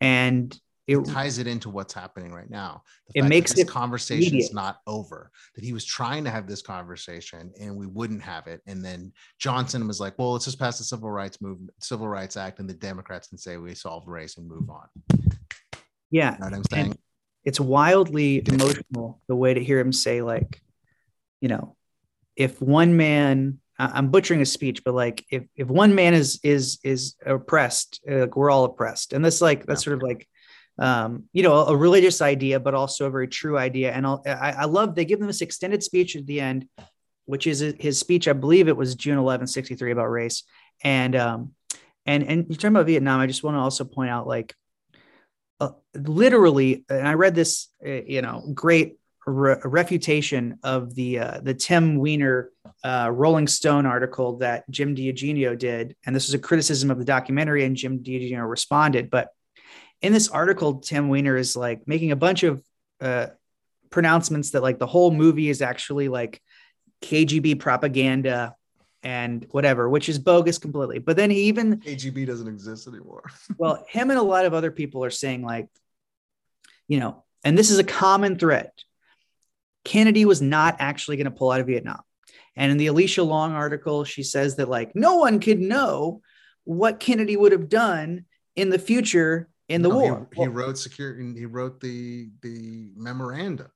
[0.00, 2.82] and it, it ties it into what's happening right now.
[3.14, 5.30] The it makes this conversation is not over.
[5.54, 8.62] That he was trying to have this conversation and we wouldn't have it.
[8.66, 12.36] And then Johnson was like, "Well, let's just pass the Civil Rights Movement, Civil Rights
[12.36, 14.88] Act, and the Democrats can say we solved race and move on."
[16.10, 16.86] Yeah, you know what I'm saying.
[16.86, 16.98] And
[17.44, 20.62] it's wildly emotional the way to hear him say, like,
[21.40, 21.76] you know,
[22.34, 26.78] if one man I'm butchering a speech, but like if if one man is is
[26.82, 30.26] is oppressed, like we're all oppressed, and that's like that's sort of like
[30.78, 33.92] um, you know, a, religious idea, but also a very true idea.
[33.92, 36.68] And I'll, I, I love they give them this extended speech at the end,
[37.26, 38.28] which is his speech.
[38.28, 40.44] I believe it was June 11, 63 about race.
[40.84, 41.52] And, um,
[42.06, 43.20] and, and you're talking about Vietnam.
[43.20, 44.54] I just want to also point out like,
[45.60, 51.40] uh, literally, and I read this, uh, you know, great re- refutation of the, uh,
[51.42, 52.50] the Tim Weiner,
[52.84, 55.96] uh, Rolling Stone article that Jim DiEugenio did.
[56.06, 59.28] And this was a criticism of the documentary and Jim DiEugenio responded, but
[60.00, 62.62] in this article, Tim Weiner is like making a bunch of
[63.00, 63.26] uh,
[63.90, 66.40] pronouncements that like the whole movie is actually like
[67.02, 68.54] KGB propaganda
[69.02, 70.98] and whatever, which is bogus completely.
[70.98, 73.24] But then he even KGB doesn't exist anymore.
[73.58, 75.68] well, him and a lot of other people are saying like,
[76.86, 78.70] you know, and this is a common thread.
[79.88, 82.02] Kennedy was not actually going to pull out of Vietnam.
[82.54, 86.20] And in the Alecia Long article, she says that like no one could know
[86.64, 90.28] what Kennedy would have done in the future in the no, war.
[90.34, 91.18] He, he wrote secure.
[91.18, 93.70] He wrote the the memoranda.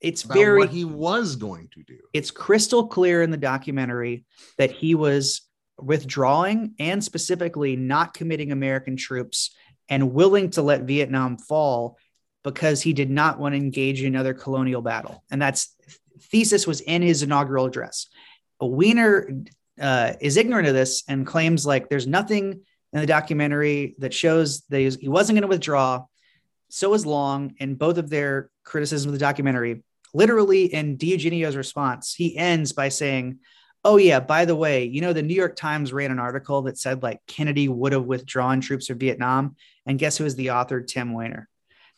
[0.00, 1.98] It's very what he was going to do.
[2.12, 4.24] It's crystal clear in the documentary
[4.58, 5.40] that he was
[5.78, 9.52] withdrawing and specifically not committing American troops
[9.88, 11.96] and willing to let Vietnam fall
[12.46, 15.24] because he did not want to engage in another colonial battle.
[15.32, 15.74] And that's
[16.30, 18.06] thesis was in his inaugural address.
[18.60, 19.42] Weiner
[19.80, 22.60] uh, is ignorant of this and claims like there's nothing
[22.92, 26.04] in the documentary that shows that he wasn't going to withdraw.
[26.68, 29.82] So is Long, and both of their criticism of the documentary.
[30.14, 33.40] Literally, in DiEugenio's response, he ends by saying,
[33.84, 36.78] "Oh yeah, by the way, you know the New York Times ran an article that
[36.78, 40.80] said like Kennedy would have withdrawn troops from Vietnam, and guess who is the author?
[40.80, 41.48] Tim Weiner."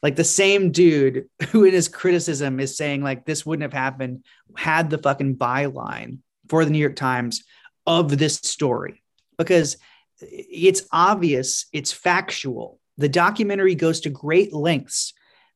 [0.02, 4.24] Like the same dude who in his criticism is saying like this wouldn't have happened
[4.56, 7.44] had the fucking byline for the New York Times
[7.86, 9.02] of this story
[9.36, 9.76] because
[10.20, 12.80] it's obvious, it's factual.
[12.96, 15.14] The documentary goes to great lengths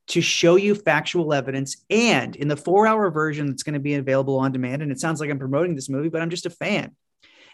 [0.09, 1.77] to show you factual evidence.
[1.91, 5.01] And in the four hour version that's going to be available on demand, and it
[5.01, 6.95] sounds like I'm promoting this movie, but I'm just a fan.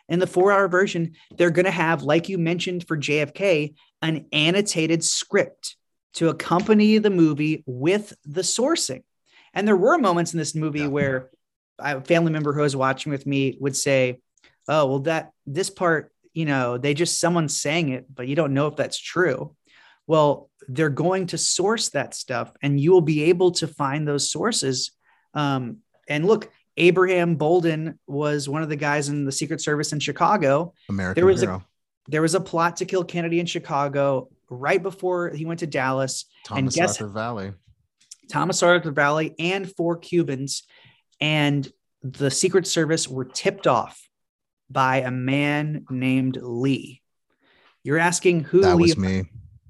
[0.08, 4.26] In the four hour version, they're going to have, like you mentioned for JFK, an
[4.32, 5.76] annotated script
[6.14, 9.02] to accompany the movie with the sourcing.
[9.54, 10.86] And there were moments in this movie yeah.
[10.88, 11.30] where
[11.78, 14.20] a family member who was watching with me would say,
[14.70, 18.54] Oh, well, that this part you know, they just someone saying it, but you don't
[18.54, 19.56] know if that's true.
[20.06, 24.30] Well, they're going to source that stuff, and you will be able to find those
[24.30, 24.92] sources.
[25.34, 29.98] Um, and look, Abraham Bolden was one of the guys in the Secret Service in
[29.98, 30.74] Chicago.
[30.88, 31.56] American there was hero.
[31.56, 35.66] A, there was a plot to kill Kennedy in Chicago right before he went to
[35.66, 36.26] Dallas.
[36.44, 37.52] Thomas and guess, Arthur Vallee.
[38.30, 40.64] Thomas Arthur Vallee and four Cubans.
[41.20, 41.70] And
[42.02, 44.00] the Secret Service were tipped off
[44.70, 47.02] by a man named Lee.
[47.82, 49.24] You're asking who that Lee was me.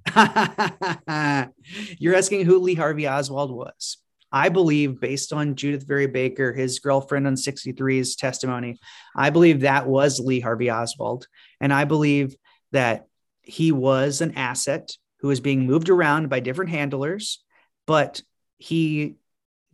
[1.99, 3.99] You're asking who Lee Harvey Oswald was.
[4.31, 8.79] I believe, based on Judith Vary Baker, his girlfriend on 63's testimony,
[9.17, 11.27] I believe that was Lee Harvey Oswald.
[11.61, 12.37] And I believe
[12.73, 13.07] that
[13.49, 17.43] he was an asset who was being moved around by different handlers,
[17.87, 18.23] but
[18.59, 19.17] he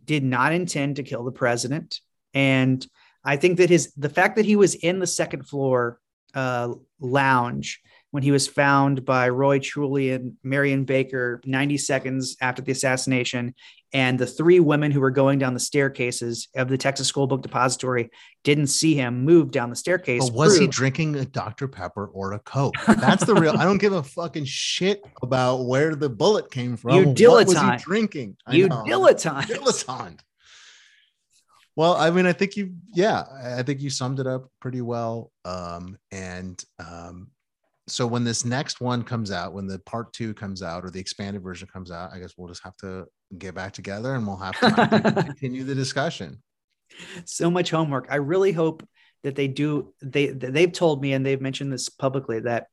[0.03, 1.99] did not intend to kill the president.
[2.33, 2.85] And
[3.23, 5.99] I think that his the fact that he was in the second floor
[6.33, 12.61] uh, lounge when he was found by Roy Truly and Marion Baker 90 seconds after
[12.61, 13.55] the assassination,
[13.95, 17.41] and the three women who were going down the staircases of the Texas School Book
[17.41, 18.09] Depository
[18.43, 20.29] didn't see him move down the staircase.
[20.29, 21.69] But was he drinking a Dr.
[21.69, 22.75] Pepper or a Coke?
[22.87, 23.55] That's the real.
[23.57, 26.91] I don't give a fucking shit about where the bullet came from.
[26.91, 27.81] You What was he dilettante.
[27.83, 28.37] drinking?
[28.45, 28.83] I you know.
[28.85, 29.43] dilettante?
[29.43, 30.19] dilettante.
[31.77, 33.23] Well, I mean, I think you, yeah,
[33.57, 35.31] I think you summed it up pretty well.
[35.45, 37.29] Um, and um,
[37.87, 40.99] so when this next one comes out, when the part two comes out or the
[40.99, 43.05] expanded version comes out, I guess we'll just have to
[43.37, 46.41] get back together and we'll have to continue, the discussion.
[47.25, 48.07] so much homework.
[48.09, 48.87] I really hope
[49.23, 49.93] that they do.
[50.01, 52.67] They they've told me and they've mentioned this publicly that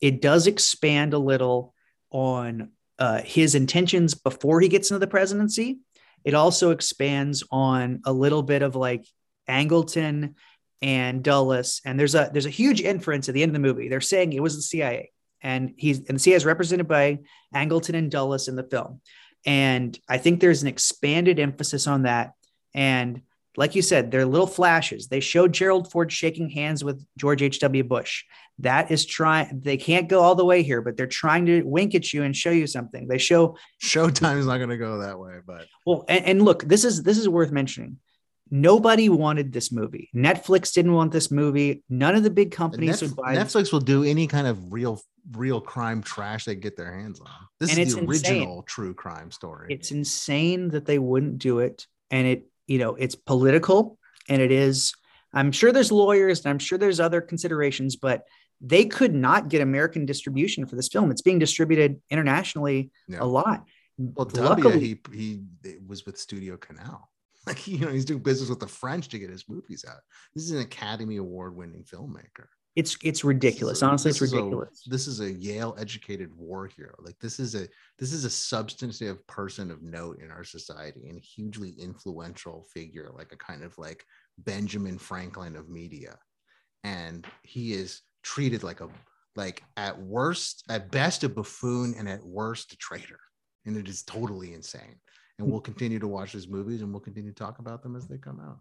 [0.00, 1.74] it does expand a little
[2.10, 5.78] on uh, his intentions before he gets into the presidency.
[6.24, 9.06] It also expands on a little bit of like
[9.48, 10.34] Angleton
[10.82, 13.88] and Dulles, and there's a there's a huge inference at the end of the movie.
[13.88, 17.18] They're saying it was the CIA, and he's and the CIA is represented by
[17.54, 19.00] Angleton and Dulles in the film.
[19.48, 22.34] And I think there's an expanded emphasis on that.
[22.74, 23.22] And
[23.56, 25.08] like you said, they're little flashes.
[25.08, 27.82] They showed Gerald Ford shaking hands with George H.W.
[27.84, 28.24] Bush.
[28.58, 31.94] That is trying, they can't go all the way here, but they're trying to wink
[31.94, 33.08] at you and show you something.
[33.08, 36.64] They show, Showtime is not going to go that way, but well, and, and look,
[36.64, 37.96] this is this is worth mentioning.
[38.50, 40.08] Nobody wanted this movie.
[40.14, 41.82] Netflix didn't want this movie.
[41.88, 43.54] None of the big companies Netf- would buy this.
[43.54, 45.00] Netflix will do any kind of real,
[45.32, 47.28] real crime trash they get their hands on.
[47.60, 48.08] This And is the insane.
[48.36, 49.66] original true crime story.
[49.70, 51.86] It's insane that they wouldn't do it.
[52.10, 54.94] And it, you know, it's political and it is,
[55.32, 58.24] I'm sure there's lawyers and I'm sure there's other considerations, but
[58.60, 61.10] they could not get American distribution for this film.
[61.10, 63.18] It's being distributed internationally Yeah.
[63.20, 63.64] a lot.
[63.98, 67.10] Well, W, Luckily- he he it was with Studio Canal.
[67.48, 70.00] Like you know, he's doing business with the French to get his movies out.
[70.34, 72.46] This is an Academy Award winning filmmaker.
[72.76, 73.82] It's it's ridiculous.
[73.82, 74.84] Honestly, it's is a- ridiculous.
[74.86, 76.94] this is a Yale educated war hero.
[77.00, 77.66] Like this is a
[77.98, 83.10] this is a substantive person of note in our society and a hugely influential figure,
[83.16, 84.04] like a kind of like
[84.38, 86.18] Benjamin Franklin of media.
[86.84, 88.88] And he is treated like a
[89.34, 93.20] like at worst, at best a buffoon, and at worst a traitor.
[93.66, 95.00] And it is totally insane.
[95.38, 98.08] And we'll continue to watch his movies and we'll continue to talk about them as
[98.08, 98.58] they come out.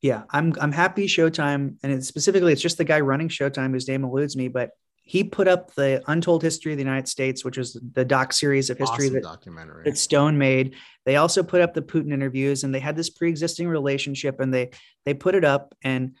[0.00, 3.88] yeah, I'm I'm happy Showtime, and it's specifically it's just the guy running Showtime whose
[3.88, 4.70] name eludes me, but
[5.06, 8.70] he put up the Untold History of the United States, which was the doc series
[8.70, 9.84] of history awesome that documentary.
[9.84, 10.76] that Stone made.
[11.04, 14.70] They also put up the Putin interviews, and they had this pre-existing relationship, and they
[15.04, 15.74] they put it up.
[15.82, 16.16] And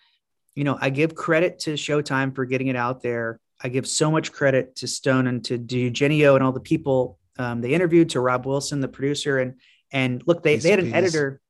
[0.54, 3.40] you know, I give credit to Showtime for getting it out there.
[3.62, 7.60] I give so much credit to Stone and to Eugenio and all the people um,
[7.60, 9.54] they interviewed, to Rob Wilson, the producer, and
[9.92, 10.94] and look, they they had an Pease.
[10.94, 11.40] editor,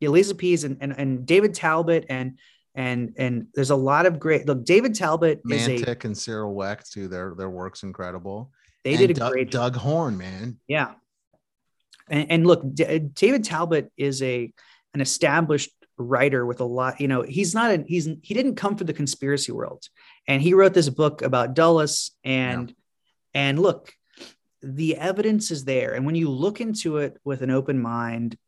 [0.00, 2.38] yeah, Lisa Pease and, and and David Talbot, and
[2.74, 4.46] and and there's a lot of great.
[4.46, 7.08] Look, David Talbot is a Mantic and Cyril Wecht too.
[7.08, 8.50] Their their work's incredible.
[8.84, 9.50] they And did a Doug, great.
[9.50, 10.58] Doug Horne, man.
[10.66, 10.92] Yeah.
[12.08, 14.52] And, and look, D- David Talbot is a
[14.92, 18.76] an established writer with a lot, you know, he's not a, he's he didn't come
[18.76, 19.88] from the conspiracy world.
[20.26, 22.74] And he wrote this book about Dulles and
[23.32, 23.92] and look,
[24.64, 25.94] the evidence is there.
[25.94, 28.38] And when you look into it with an open mind,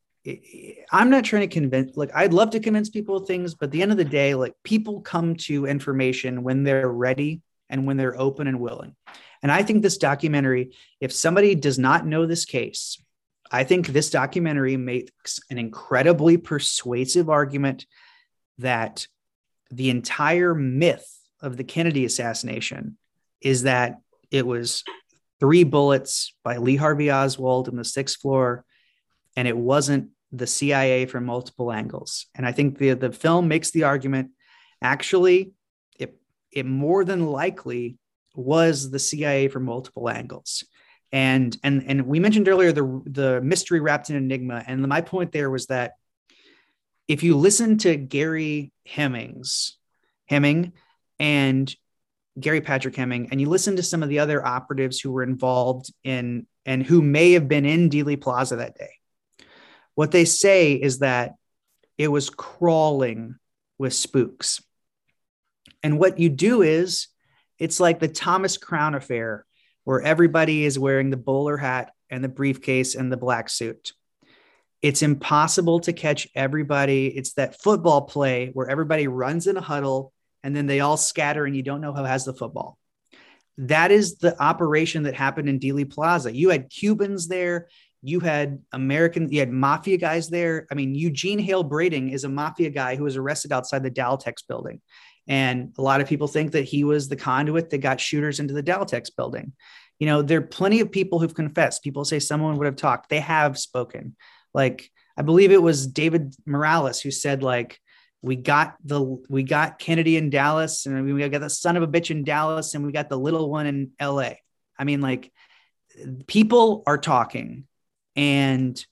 [0.91, 3.73] I'm not trying to convince like I'd love to convince people of things, but at
[3.73, 7.97] the end of the day, like people come to information when they're ready and when
[7.97, 8.97] they're open and willing.
[9.43, 13.01] And I think this documentary, if somebody does not know this case,
[13.53, 17.87] I think this documentary makes an incredibly persuasive argument
[18.59, 19.07] that
[19.71, 21.09] the entire myth
[21.41, 22.97] of the Kennedy assassination
[23.41, 24.01] is that
[24.31, 24.83] it was
[25.41, 28.65] three bullets by Lee Harvey Oswald in the sixth floor,
[29.37, 32.27] and it wasn't the CIA from multiple angles.
[32.35, 34.31] And I think the, the film makes the argument
[34.83, 35.53] actually,
[35.99, 36.17] it,
[36.53, 37.99] it more than likely
[38.35, 40.65] was the CIA from multiple angles.
[41.13, 44.65] And and and we mentioned earlier the the mystery wrapped in enigma.
[44.67, 45.93] And my point there was that
[47.09, 49.79] if you listen to Gary Hemmings,
[50.27, 50.73] Hemming,
[51.19, 51.75] and
[52.39, 55.93] Gary Patrick Hemming, and you listen to some of the other operatives who were involved
[56.05, 58.91] in and who may have been in Dealey Plaza that day,
[59.95, 61.35] what they say is that
[61.97, 63.37] it was crawling
[63.79, 64.63] with spooks.
[65.83, 67.09] And what you do is
[67.59, 69.47] it's like the Thomas Crown affair,
[69.85, 73.93] where everybody is wearing the bowler hat and the briefcase and the black suit.
[74.83, 77.07] It's impossible to catch everybody.
[77.07, 80.13] It's that football play where everybody runs in a huddle
[80.47, 82.79] and then they all scatter and you don't know who has the football.
[83.59, 86.33] That is the operation that happened in Dealey Plaza.
[86.33, 87.67] You had Cubans there,
[88.01, 90.69] you had American, you had mafia guys there.
[90.71, 94.47] I mean, Eugene Hale Brading is a mafia guy who was arrested outside the Daltex
[94.47, 94.81] building.
[95.27, 98.55] And a lot of people think that he was the conduit that got shooters into
[98.55, 99.53] the Daltex building.
[99.99, 101.83] You know, there are plenty of people who've confessed.
[101.83, 103.09] People say someone would have talked.
[103.09, 104.15] They have spoken.
[104.55, 107.81] Like I believe it was David Morales who said like
[108.23, 111.89] we got the we got Kennedy in Dallas and we got the son of a
[111.89, 114.33] bitch in Dallas and we got the little one in LA.
[114.79, 115.33] I mean like
[116.27, 117.65] people are talking
[118.15, 118.85] and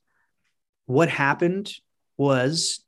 [0.87, 1.73] what happened
[2.17, 2.85] was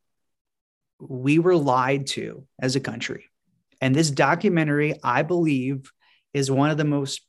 [0.98, 3.26] we were lied to as a country.
[3.80, 5.90] And this documentary, I believe,
[6.32, 7.22] is one of the most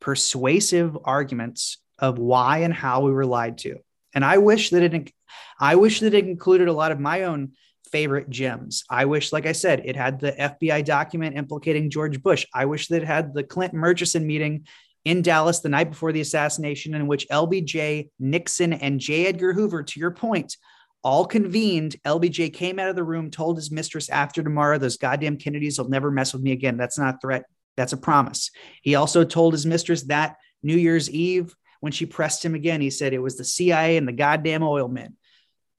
[0.00, 3.78] persuasive arguments of why and how we were lied to.
[4.14, 5.12] And I wish that it
[5.58, 7.52] I wish that it included a lot of my own
[7.94, 8.82] favorite gems.
[8.90, 12.44] I wish, like I said, it had the FBI document implicating George Bush.
[12.52, 14.66] I wish that it had the Clinton Murchison meeting
[15.04, 19.28] in Dallas the night before the assassination, in which LBJ, Nixon, and J.
[19.28, 20.56] Edgar Hoover, to your point,
[21.04, 21.94] all convened.
[22.04, 25.88] LBJ came out of the room, told his mistress, after tomorrow, those goddamn Kennedys will
[25.88, 26.76] never mess with me again.
[26.76, 27.44] That's not a threat.
[27.76, 28.50] That's a promise.
[28.82, 30.34] He also told his mistress that
[30.64, 34.08] New Year's Eve, when she pressed him again, he said it was the CIA and
[34.08, 35.14] the goddamn oil men.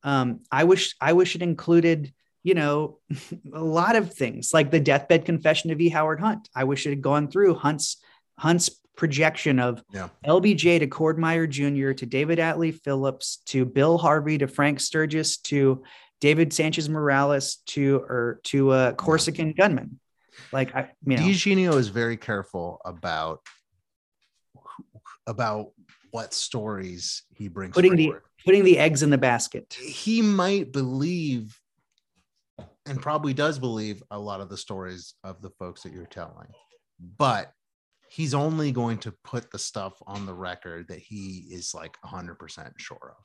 [0.06, 3.00] Um, I wish I wish it included, you know,
[3.54, 5.90] a lot of things like the deathbed confession of E.
[5.90, 6.48] Howard Hunt.
[6.56, 7.98] I wish it had gone through Hunt's
[8.40, 10.10] Hunt's projection of Yeah.
[10.26, 11.92] LBJ to Cord Meyer Jr.
[11.92, 15.84] to David Atlee Phillips to Bill Harvey to Frank Sturgis to
[16.22, 20.00] David Sanchez Morales to or to a Corsican gunman.
[20.52, 23.42] Like I, you know, DiEugenio is very careful about
[25.28, 25.72] about
[26.12, 28.24] what stories he brings putting the forward.
[28.46, 29.74] Putting the eggs in the basket.
[29.74, 31.60] he might believe
[32.86, 36.48] and probably does believe a lot of the stories of the folks that you're telling
[37.18, 37.52] but
[38.10, 42.72] he's only going to put the stuff on the record that he is like 100%
[42.78, 43.24] sure of.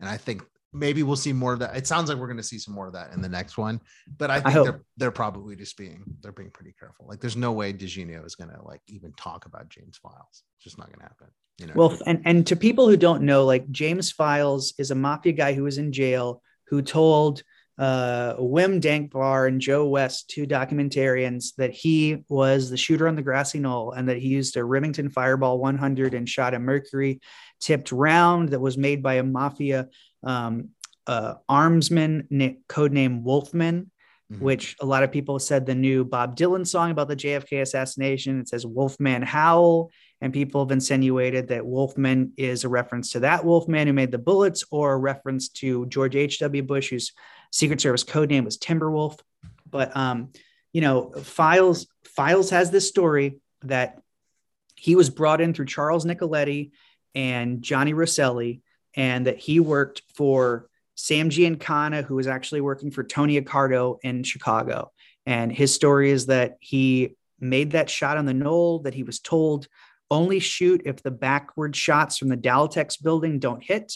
[0.00, 0.42] And i think
[0.72, 1.76] maybe we'll see more of that.
[1.76, 3.80] It sounds like we're going to see some more of that in the next one
[4.18, 4.66] but i think hope.
[4.66, 7.06] they're they're probably just being they're being pretty careful.
[7.08, 10.44] Like there's no way DiEugenio is going to like even talk about james files.
[10.56, 11.28] It's just not going to happen
[11.58, 14.94] you know Well, and and to people who don't know, like James Files is a
[14.94, 17.42] mafia guy who was in jail who told
[17.78, 23.22] uh, Wim Dankbaar and Joe West, two documentarians, that he was the shooter on the
[23.22, 27.20] grassy knoll and that he used a Remington Fireball 100 and shot a mercury
[27.60, 29.88] tipped round that was made by a mafia
[30.24, 30.70] um,
[31.06, 33.90] uh, armsman na- codename Wolfman.
[34.32, 34.40] Mhm.
[34.40, 38.40] Which a lot of people said the new Bob Dylan song about the JFK assassination.
[38.40, 43.44] It says Wolfman Howl, and people have insinuated that Wolfman is a reference to that
[43.44, 46.62] Wolfman who made the bullets, or a reference to George H.W.
[46.62, 47.12] Bush, whose
[47.52, 49.18] Secret Service code name was Timberwolf.
[49.70, 50.30] But um,
[50.72, 54.00] you know, Files Files has this story that
[54.74, 56.70] he was brought in through Charles Nicoletti
[57.14, 58.60] and Johnny Rosselli,
[58.94, 64.22] and that he worked for Sam Giancana, who was actually working for Tony Accardo in
[64.22, 64.92] Chicago.
[65.26, 69.18] And his story is that he made that shot on the knoll that he was
[69.20, 69.68] told
[70.10, 73.94] only shoot if the backward shots from the Daltex building don't hit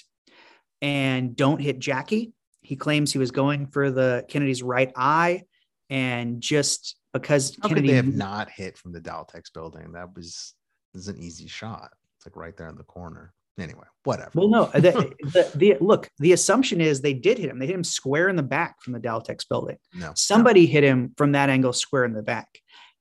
[0.83, 2.33] and don't hit Jackie.
[2.63, 5.45] He claims he was going for the Kennedy's right eye
[5.89, 9.93] and just because How Kennedy could they have not hit from the Daltex building?
[9.93, 10.55] That was,
[10.95, 11.91] was an easy shot.
[12.17, 13.33] It's like right there in the corner.
[13.59, 14.31] Anyway, whatever.
[14.35, 17.59] Well, no, the, the, the look, the assumption is they did hit him.
[17.59, 19.77] They hit him square in the back from the Daltex building.
[19.95, 22.49] no, Somebody hit him from that angle square in the back.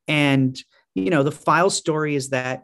[0.07, 0.60] And,
[0.95, 2.64] you know, the file story is that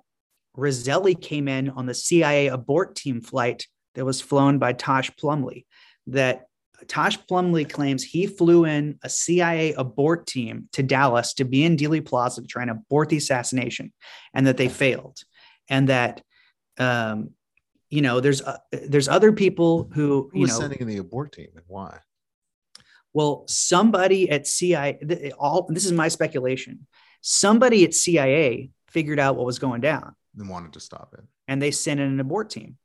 [0.56, 5.66] Rosselli came in on the CIA abort team flight that was flown by Tosh Plumley.
[6.08, 6.48] That
[6.88, 11.78] Tosh Plumley claims he flew in a CIA abort team to Dallas to be in
[11.78, 13.94] Dealey Plaza to try and abort the assassination
[14.34, 15.18] and that they failed.
[15.70, 16.22] And that,
[16.78, 17.32] um,
[17.90, 20.98] you know, there's uh, there's other people who Who you was know sending in the
[20.98, 22.00] abort team and why?
[23.16, 26.86] well, somebody at CIA, all this is my speculation.
[27.22, 31.24] Somebody at CIA figured out what was going down, And wanted to stop it.
[31.48, 32.78] and they sent in an abort team,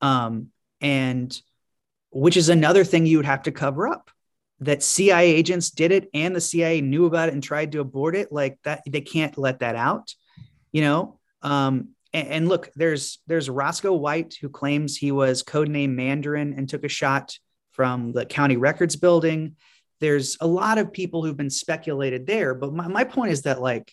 [0.00, 0.48] um,
[0.80, 1.40] and
[2.10, 4.10] which is another thing you would have to cover up.
[4.60, 8.14] That CIA agents did it, and the CIA knew about it and tried to abort
[8.14, 8.30] it.
[8.30, 10.14] Like that, they can't let that out,
[10.72, 11.18] you know.
[11.42, 16.68] Um, and, and look, there's there's Roscoe White who claims he was codename Mandarin and
[16.68, 17.36] took a shot
[17.72, 19.56] from the county records building.
[20.00, 23.60] There's a lot of people who've been speculated there, but my, my point is that
[23.60, 23.92] like,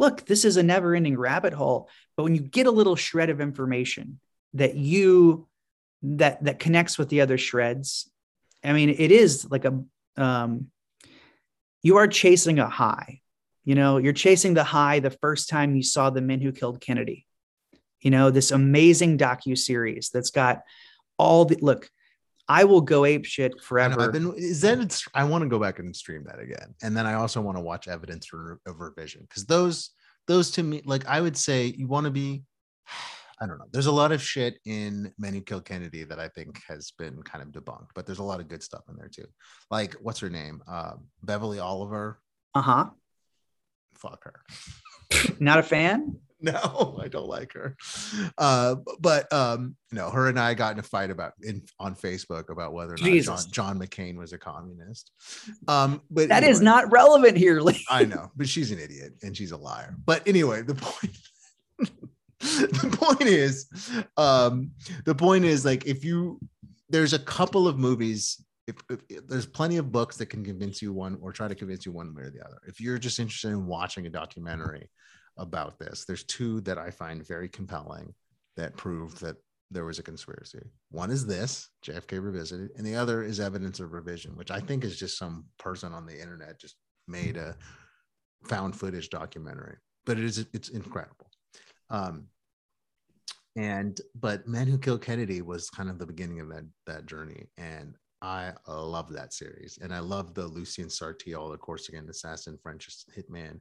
[0.00, 1.88] look, this is a never-ending rabbit hole.
[2.16, 4.18] But when you get a little shred of information
[4.54, 5.46] that you
[6.02, 8.10] that that connects with the other shreds,
[8.64, 9.84] I mean, it is like a
[10.16, 10.68] um,
[11.82, 13.20] you are chasing a high.
[13.64, 16.80] You know, you're chasing the high the first time you saw the men who killed
[16.80, 17.26] Kennedy.
[18.00, 20.62] You know, this amazing docu series that's got
[21.18, 21.90] all the look.
[22.50, 24.02] I will go ape shit forever.
[24.02, 26.74] I've been, is that it's, I want to go back and stream that again.
[26.82, 29.90] And then I also want to watch evidence for, of revision because those,
[30.26, 32.42] those to me, like I would say, you want to be,
[33.40, 33.66] I don't know.
[33.70, 37.22] There's a lot of shit in Men Who Killed Kennedy that I think has been
[37.22, 39.28] kind of debunked, but there's a lot of good stuff in there too.
[39.70, 40.60] Like what's her name?
[40.66, 42.18] Uh, Beverly Oliver.
[42.52, 42.90] Uh huh.
[43.94, 44.42] Fuck her.
[45.38, 46.16] Not a fan.
[46.42, 47.76] no, I don't like her.
[48.38, 52.48] Uh, but um, no, her and I got in a fight about in on Facebook
[52.50, 53.44] about whether or not John, Jesus.
[53.46, 55.10] John McCain was a communist.
[55.68, 57.60] Um, but That is anyway, not relevant here.
[57.60, 57.84] Lee.
[57.90, 59.94] I know, but she's an idiot and she's a liar.
[60.04, 61.16] But anyway, the point
[62.40, 63.68] the point is
[64.16, 64.70] um
[65.04, 66.40] the point is like if you
[66.88, 70.80] there's a couple of movies if, if, if there's plenty of books that can convince
[70.80, 73.18] you one or try to convince you one way or the other if you're just
[73.18, 74.88] interested in watching a documentary
[75.40, 76.04] about this.
[76.04, 78.14] There's two that i find very compelling
[78.56, 79.36] that prove that
[79.72, 80.62] there was a conspiracy.
[80.90, 84.84] One is this jfk revisited and the other is evidence of revision which i think
[84.84, 86.76] is just some person on the internet just
[87.08, 87.56] made a
[88.44, 91.30] found footage documentary but it is it's incredible.
[91.88, 92.26] Um
[93.56, 97.46] and but men who killed kennedy was kind of the beginning of that that journey
[97.56, 102.56] and i love that series and i love the lucien sarti all the corsican assassin
[102.62, 103.58] french hitman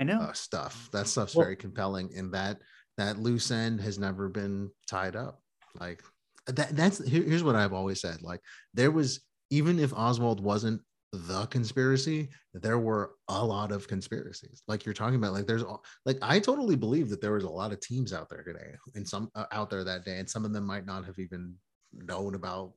[0.00, 0.20] I know.
[0.20, 2.60] uh, stuff that stuff's Well- very compelling and that
[2.96, 5.42] that loose end has never been tied up
[5.78, 6.02] like
[6.46, 8.40] that that's here- here's what i've always said like
[8.74, 9.20] there was
[9.50, 10.80] even if oswald wasn't
[11.12, 15.64] the conspiracy there were a lot of conspiracies like you're talking about like there's
[16.06, 19.06] like i totally believe that there was a lot of teams out there today and
[19.08, 21.54] some uh, out there that day and some of them might not have even
[21.92, 22.72] known about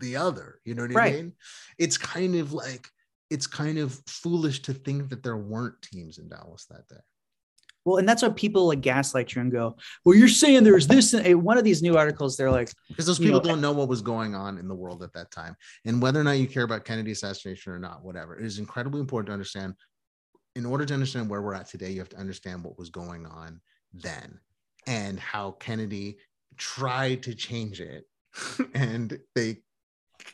[0.00, 1.12] the other you know what Right.
[1.12, 1.32] i mean
[1.78, 2.88] it's kind of like
[3.32, 7.00] it's kind of foolish to think that there weren't teams in dallas that day.
[7.84, 11.14] Well, and that's what people like gaslight you and go, well, you're saying there's this.
[11.14, 13.72] And eh, one of these new articles, they're like, because those people know, don't know
[13.72, 15.56] what was going on in the world at that time.
[15.84, 19.00] And whether or not you care about kennedy assassination or not whatever it is incredibly
[19.00, 19.74] important to understand.
[20.54, 23.26] In order to understand where we're at today you have to understand what was going
[23.26, 23.60] on
[23.94, 24.38] then
[24.86, 26.18] and how kennedy
[26.56, 28.04] tried to change it.
[28.74, 29.58] And they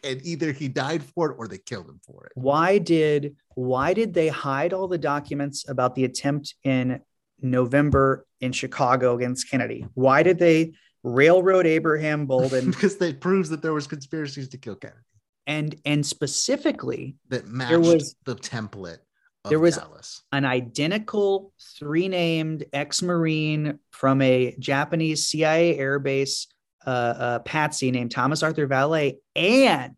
[0.04, 2.32] and either he died for it or they killed him for it.
[2.34, 7.00] Why did why did they hide all the documents about the attempt in
[7.40, 9.86] November in Chicago against Kennedy?
[9.94, 10.72] Why did they
[11.02, 12.70] railroad Abraham Bolden?
[12.70, 15.00] Because that proves that there was conspiracies to kill kennedy.
[15.46, 18.98] And and specifically that matched was- the template
[19.44, 20.22] of there was- dallas.
[20.32, 26.46] an identical three named ex-marine from a Japanese CIA airbase
[26.86, 29.96] uh, uh, patsy named Thomas Arthur Vallee and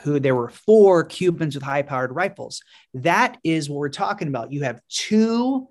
[0.00, 2.62] who there were four Cubans with high powered rifles.
[2.94, 4.52] That is what we're talking about.
[4.52, 5.68] You have two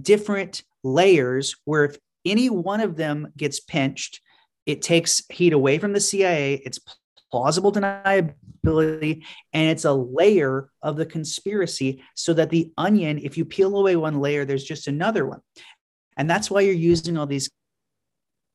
[0.00, 4.20] different layers where if any one of them gets pinched,
[4.66, 6.62] it takes heat away from the CIA.
[6.64, 6.78] It's
[7.30, 13.44] plausible deniability, and it's a layer of the conspiracy so that the onion, if you
[13.44, 15.40] peel away one layer, there's just another one.
[16.16, 17.50] And that's why you're using all these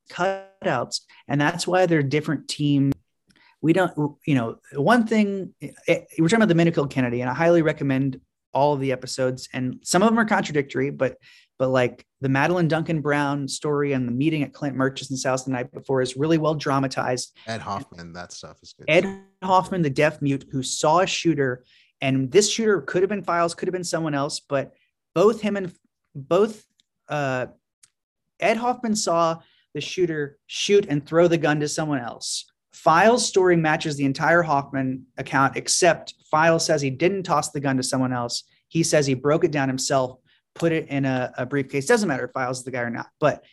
[0.10, 1.01] cutouts.
[1.28, 2.93] And that's why they're different teams.
[3.62, 3.91] We don't,
[4.26, 8.20] you know, one thing eh, we're talking about the Men Kennedy, and I highly recommend
[8.53, 9.49] all of the episodes.
[9.53, 11.18] And some of them are contradictory, but
[11.58, 15.51] but like the Madeleine Duncan Brown story and the meeting at Clint Murchison's house the
[15.51, 17.38] night before is really well dramatized.
[17.47, 21.64] ed hoffman that stuff is good Ed Hoffman, the deaf mute, who saw a shooter,
[22.01, 24.74] and this shooter could have been Files, could have been someone else, but
[25.14, 25.74] both him and
[26.14, 26.66] both
[27.08, 27.47] uh,
[28.39, 29.39] Ed Hoffman saw
[29.76, 32.45] the shooter shoot and throw the gun to someone else.
[32.73, 37.78] Files' story matches the entire Hoffman account, except Files says he didn't toss the gun
[37.78, 38.45] to someone else.
[38.69, 40.17] He says he broke it down himself,
[40.55, 41.86] put it in a, a briefcase.
[41.86, 43.07] Doesn't matter if Files is the guy or not.
[43.19, 43.43] But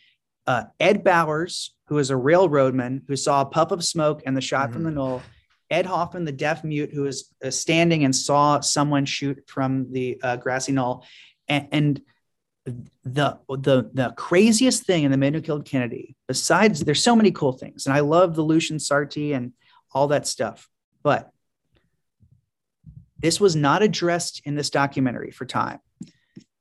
[0.47, 4.41] uh, Ed Bowers, who is a railroadman who saw a puff of smoke and the
[4.41, 5.21] shot from the knoll,
[5.69, 10.19] Ed Hoffman, the deaf mute, who was uh, standing and saw someone shoot from the
[10.21, 11.05] uh, grassy knoll,
[11.47, 12.01] and, and
[12.65, 17.31] the the the craziest thing in the men who killed Kennedy, besides there's so many
[17.31, 19.53] cool things, and I love the Lucien Sarti and
[19.91, 20.69] all that stuff,
[21.03, 21.31] but
[23.19, 25.79] this was not addressed in this documentary for time.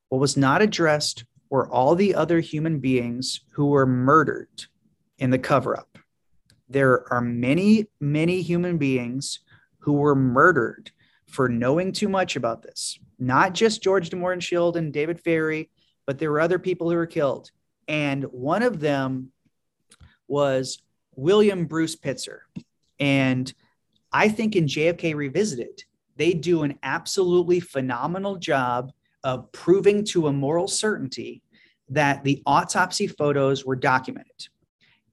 [0.09, 4.67] What was not addressed were all the other human beings who were murdered
[5.19, 5.99] in the cover up.
[6.69, 9.41] There are many, many human beings
[9.81, 10.91] who were murdered
[11.27, 12.99] for knowing too much about this.
[13.19, 15.71] Not just George de Mohrenschildt and David Ferrie,
[16.07, 17.51] but there were other people who were killed.
[17.89, 19.33] And one of them
[20.29, 20.83] was
[21.15, 22.41] William Bruce Pitzer.
[22.99, 23.53] And
[24.13, 25.85] I think in JFK Revisited,
[26.17, 28.93] they do an absolutely phenomenal job
[29.25, 31.43] of proving to a moral certainty
[31.89, 34.49] that the autopsy photos were documented.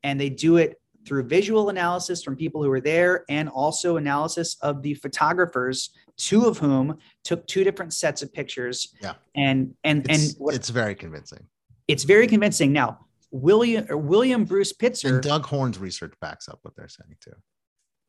[0.04, 4.58] And they do it through visual analysis from people who were there and also analysis
[4.62, 8.94] of the photographers, two of whom took two different sets of pictures.
[9.02, 9.14] Yeah.
[9.36, 11.48] And and it's, and what, it's very convincing
[11.90, 12.72] it's very convincing.
[12.72, 13.00] Now,
[13.32, 17.34] William or William Bruce Pitzer And Doug Horne's research backs up what they're saying too.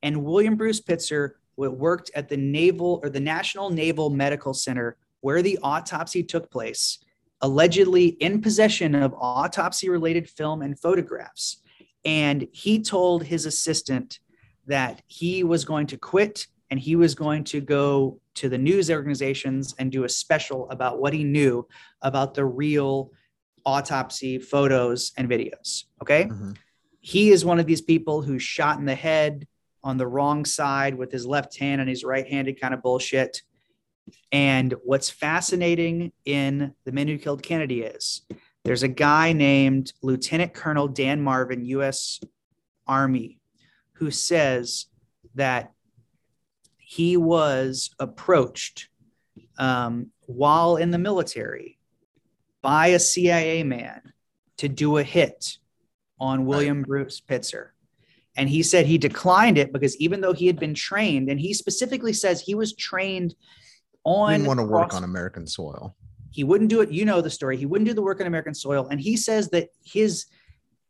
[0.02, 5.42] and William Bruce Pitzer worked at the Naval or the National Naval Medical Center where
[5.42, 6.98] the autopsy took place,
[7.40, 11.62] allegedly in possession of autopsy related film and photographs.
[12.04, 14.20] And he told his assistant
[14.66, 18.90] that he was going to quit and he was going to go to the news
[18.90, 21.66] organizations and do a special about what he knew
[22.02, 23.10] about the real
[23.66, 25.84] autopsy photos and videos.
[26.00, 26.56] Okay Mhm.
[27.00, 29.46] he is one of these people who's shot in the head
[29.82, 33.42] on the wrong side with his left hand and his right handed kind of bullshit.
[34.32, 38.22] And what's fascinating in The Men Who Killed Kennedy is
[38.64, 42.20] there's a guy named Lieutenant Colonel Dan Marvin, U.S.
[42.86, 43.38] Army,
[43.94, 44.86] who says
[45.34, 45.72] that
[46.76, 48.88] he was approached
[49.58, 51.78] um, while in the military
[52.62, 54.12] by a CIA man
[54.58, 55.58] to do a hit
[56.18, 57.68] on William Bruce Pitzer.
[58.36, 61.54] And he said he declined it because even though he had been trained, and he
[61.54, 63.34] specifically says he was trained
[64.04, 65.96] on Didn't want to work cross- on American soil.
[66.30, 66.90] He wouldn't do it.
[66.90, 67.56] You know the story.
[67.56, 68.88] He wouldn't do the work on American soil.
[68.88, 70.26] And he says that his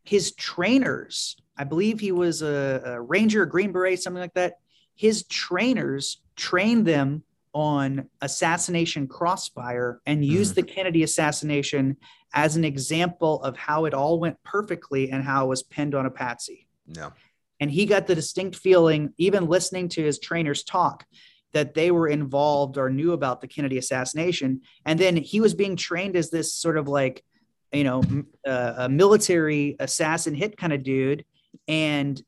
[0.05, 4.55] his trainers, I believe he was a, a ranger, a green beret, something like that.
[4.95, 7.22] His trainers trained them
[7.53, 10.30] on assassination crossfire and hmm.
[10.30, 11.97] used the Kennedy assassination
[12.32, 16.07] as an example of how it all went perfectly and how it was pinned on
[16.07, 16.68] a patsy.
[16.86, 17.12] No.
[17.59, 21.05] And he got the distinct feeling, even listening to his trainers talk,
[21.53, 24.61] that they were involved or knew about the Kennedy assassination.
[24.86, 27.24] And then he was being trained as this sort of like,
[27.72, 28.03] you know,
[28.46, 31.24] uh, a military assassin hit kind of dude.
[31.68, 32.20] And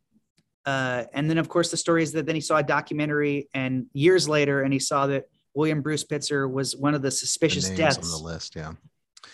[0.64, 3.86] uh, and then of course the story is that then he saw a documentary and
[3.92, 7.66] years later, and he saw that William Bruce Pitzer was one of the The suspicious
[7.66, 7.98] names deaths.
[7.98, 8.54] on the list.
[8.56, 8.72] Yeah.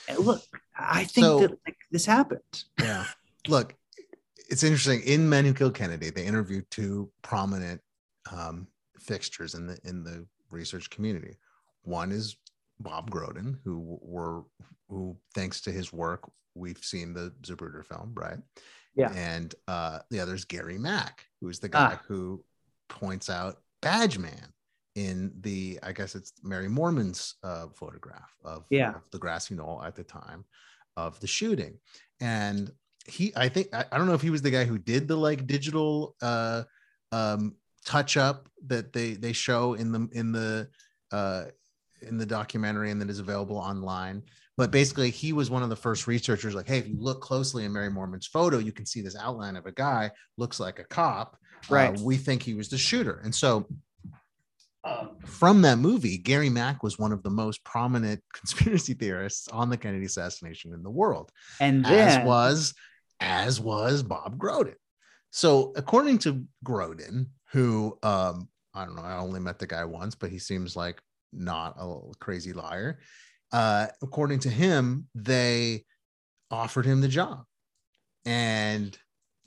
[0.09, 0.43] And look,
[0.77, 2.41] I think So- that like, this happened.
[2.81, 3.05] Yeah.
[3.47, 3.75] Look,
[4.51, 5.01] it's interesting.
[5.03, 7.81] In Men Who Killed Kennedy, they interviewed two prominent
[8.33, 8.67] um,
[9.09, 11.35] fixtures in the in the research community.
[11.83, 12.37] One is
[12.79, 14.43] Bob Groden, who were
[14.89, 18.39] who, thanks to his work, we've seen the Zapruder film, right?
[18.95, 19.13] Yeah.
[19.15, 22.03] And uh, the other is Gary Mack, who's the guy Ah.
[22.09, 22.43] who
[22.89, 24.49] points out Badge Man
[24.95, 28.95] in the, I guess it's Mary Moorman's uh, photograph of, Yeah.
[28.95, 30.45] of the grassy knoll at the time
[30.97, 31.79] of the shooting.
[32.21, 32.73] And
[33.07, 35.17] he, I think, I, I don't know if he was the guy who did the
[35.17, 36.63] like digital uh,
[37.13, 37.57] um,
[37.89, 40.69] touch up that they they show in the in the
[41.11, 41.45] uh,
[42.03, 44.23] in the documentary and that is available online.
[44.59, 46.55] But basically, he was one of the first researchers.
[46.55, 49.57] Like, hey, if you look closely in Mary Moorman's photo, you can see this outline
[49.57, 51.37] of a guy looks like a cop.
[51.71, 51.99] Uh, Right.
[52.01, 53.67] we think he was the shooter, and so
[55.25, 59.77] from that movie, Gary Mack was one of the most prominent conspiracy theorists on the
[59.77, 61.31] Kennedy assassination in the world
[61.61, 62.75] And then as was
[63.21, 64.77] as was Bob Groden.
[65.31, 70.15] So according to Groden, who um I don't know, I only met the guy once,
[70.15, 71.01] but he seems like
[71.33, 73.01] not a crazy liar.
[73.53, 75.85] Uh according to him, they
[76.51, 77.45] offered him the job.
[78.25, 78.97] And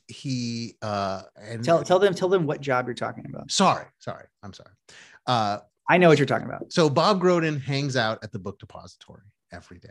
[0.07, 3.49] he uh and tell tell them tell them what job you're talking about.
[3.51, 4.71] sorry, sorry, I'm sorry.
[5.27, 6.71] Uh I know what you're talking about.
[6.71, 9.89] so Bob Groden hangs out at the book depository every day.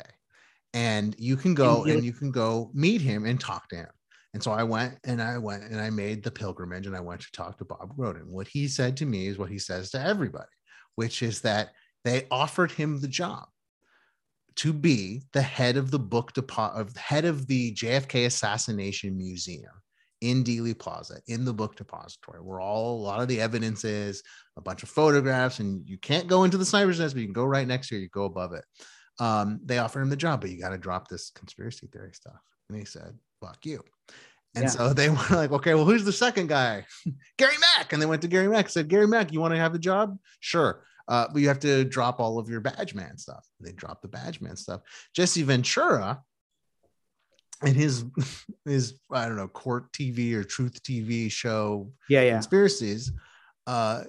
[0.72, 3.76] And you can go And he- and you can go meet him and talk to
[3.76, 3.88] him.
[4.32, 7.20] And so I went and I went and I made the pilgrimage and I went
[7.22, 8.26] to talk to Bob Groden.
[8.26, 10.44] What he said to me is what he says to everybody,
[10.94, 11.70] which is that
[12.04, 13.46] they offered him the job
[14.56, 19.72] to be the head of the book depo- of head of the JFK Assassination Museum
[20.20, 24.22] in Dealey Plaza in the book depository, where all a lot of the evidence is,
[24.56, 27.32] a bunch of photographs, and you can't go into the sniper's nest, but you can
[27.32, 28.64] go right next to it, you go above it.
[29.18, 32.40] Um, they offered him the job, but you got to drop this conspiracy theory stuff.
[32.68, 33.82] And he said, fuck you.
[34.54, 34.70] And Yeah.
[34.70, 36.84] so they were like, okay, well, who's the second guy?
[37.38, 37.92] Gary Mack.
[37.92, 40.18] And they went to Gary Mack, said, Gary Mack, you want to have the job?
[40.40, 40.82] Sure.
[41.08, 43.44] Uh, but you have to drop all of your badge man stuff.
[43.60, 44.80] They dropped the badge man stuff.
[45.14, 46.22] Jesse Ventura
[47.62, 48.04] and his
[48.64, 52.32] his I don't know court TV or Truth TV show Yeah, yeah.
[52.34, 53.12] conspiracies.
[53.66, 54.02] Uh,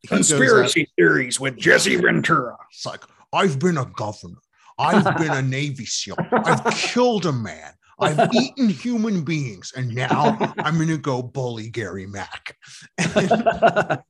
[0.00, 2.56] he goes out- theories with Jesse Ventura.
[2.72, 4.38] it's like I've been a governor.
[4.78, 6.16] I've been a Navy SEAL.
[6.32, 7.72] I've killed a man.
[7.98, 12.56] I've eaten human beings, and now I'm gonna go bully Gary Mack.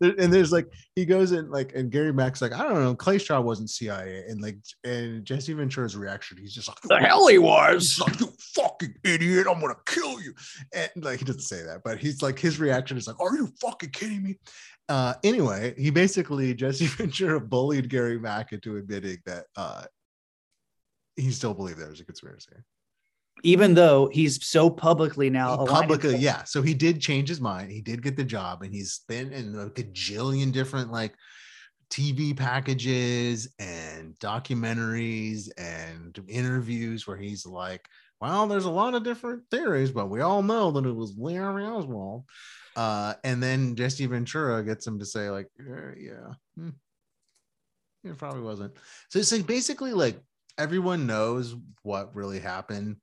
[0.00, 3.18] And there's like he goes in like and Gary Mack's like I don't know Clay
[3.18, 7.38] Shaw wasn't CIA and like and Jesse Ventura's reaction he's just like The hell he
[7.38, 7.98] was.
[8.00, 10.34] Like you fucking idiot I'm gonna kill you
[10.72, 13.48] and like he doesn't say that but he's like his reaction is like are you
[13.60, 14.38] fucking kidding me
[14.88, 19.84] uh anyway he basically Jesse Ventura bullied Gary Mack into admitting that uh
[21.18, 22.52] he still believed there was a conspiracy.
[23.44, 26.44] even though he's so publicly now He publicly, yeah.
[26.44, 27.70] So he did change his mind.
[27.70, 31.14] He did get the job, and he's been in a gajillion different like
[31.90, 37.86] TV packages and documentaries and interviews where he's like,
[38.20, 41.64] "Well, there's a lot of different theories, but we all know that it was Larry
[41.64, 42.24] Oswald."
[42.76, 46.70] Uh, and then Jesse Ventura gets him to say, like, "Yeah, yeah, hmm,
[48.04, 48.74] it probably wasn't."
[49.10, 50.20] So it's like basically like
[50.58, 52.96] everyone knows what really happened.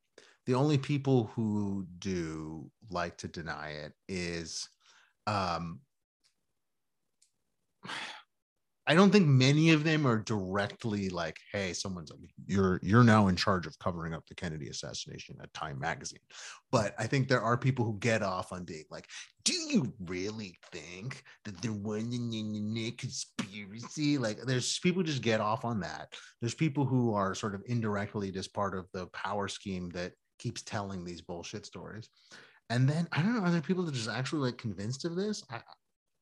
[0.46, 4.70] The only people who do like to deny it is
[5.28, 5.80] um
[8.88, 13.28] I don't think many of them are directly like, hey, someone's like, you're you're now
[13.28, 16.20] in charge of covering up the Kennedy assassination at Time Magazine.
[16.72, 19.08] But I think there are people who get off on being like,
[19.44, 24.18] do you really think that there was a conspiracy?
[24.18, 26.14] Like, there's people just get off on that.
[26.42, 30.62] There's people who are sort of indirectly just part of the power scheme that keeps
[30.62, 32.10] telling these bullshit stories.
[32.70, 35.16] And then I don't know, are there people that are just actually like convinced of
[35.16, 35.44] this?
[35.52, 35.60] I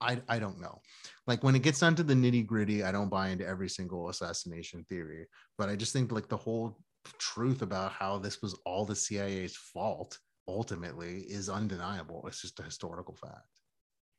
[0.03, 0.81] I, I don't know.
[1.27, 4.09] Like when it gets down to the nitty gritty, I don't buy into every single
[4.09, 5.27] assassination theory,
[5.57, 6.77] but I just think like the whole
[7.17, 12.23] truth about how this was all the CIA's fault ultimately is undeniable.
[12.27, 13.47] It's just a historical fact.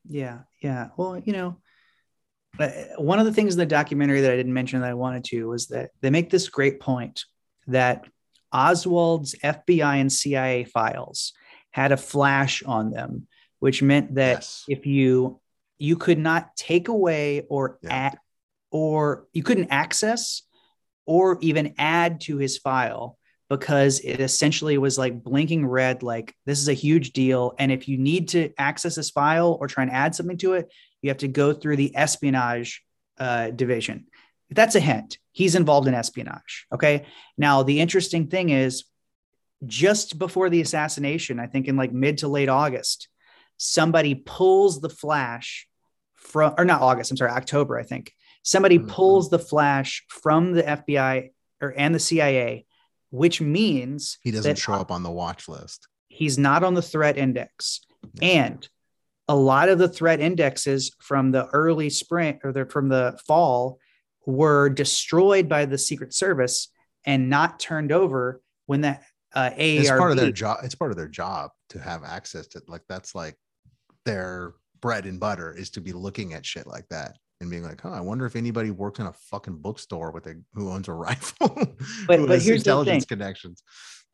[0.09, 0.89] Yeah, yeah.
[0.97, 1.61] Well, you know,
[2.59, 2.69] uh,
[2.99, 5.49] one of the things in the documentary that I didn't mention that I wanted to
[5.49, 7.25] was that they make this great point
[7.67, 8.07] that
[8.53, 11.33] Oswald's FBI and CIA files
[11.73, 13.27] had a flash on them,
[13.59, 14.65] which meant that Yes.
[14.69, 15.41] if you
[15.79, 17.91] you could not take away or Yeah.
[17.93, 18.19] add
[18.71, 20.43] or you couldn't access
[21.07, 23.19] or even add to his file
[23.49, 27.55] because it essentially was like blinking red like this is a huge deal.
[27.59, 30.73] And if you need to access this file or try and add something to it
[31.03, 32.83] you have to go through the espionage
[33.19, 34.07] uh, division.
[34.51, 35.19] That's a hint.
[35.33, 37.05] He's involved in espionage okay?
[37.37, 38.85] Now the interesting thing is
[39.67, 43.09] just before the assassination i think in like mid to late august
[43.57, 45.67] somebody pulls the flash
[46.15, 48.89] from or not august i'm sorry october i think somebody Mhm.
[48.89, 51.31] pulls the flash from the fbi
[51.61, 52.65] or and the cia
[53.11, 55.87] which means He doesn't show up on the watch list.
[56.09, 57.81] he's not on the threat index
[58.21, 58.69] and
[59.29, 63.79] a lot of the threat indexes from the early spring or the, from the fall
[64.27, 66.69] were destroyed by the secret service
[67.07, 68.99] and not turned over when the
[69.35, 70.59] uh, ARRB It's part of their job.
[70.63, 73.35] It's part of their job to have access to like that's like
[74.05, 77.85] their bread and butter is to be looking at shit like that and being like,
[77.85, 80.93] oh, I wonder if anybody works in a fucking bookstore with a who owns a
[81.09, 81.49] rifle.
[82.07, 83.19] But- but here's the intelligence thing.
[83.19, 83.63] connections.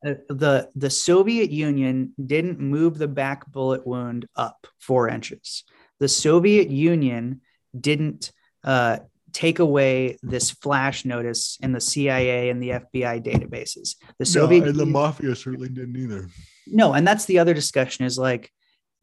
[0.07, 5.65] uh, the the Soviet Union didn't move the back bullet wound up four inches.
[5.99, 7.43] The Soviet Union
[7.79, 8.33] didn't
[8.65, 8.99] uh,
[9.33, 13.97] take away this flash notice in the CIA and the FBI databases.
[14.19, 16.29] The Soviet Union- mafia certainly didn't either.
[16.67, 18.51] no and that's the other discussion is like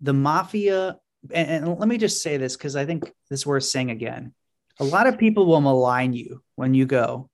[0.02, 0.98] the mafia
[1.34, 4.34] and, and let me just say this because i think this is worth saying again
[4.80, 7.30] a lot of people will malign you when you go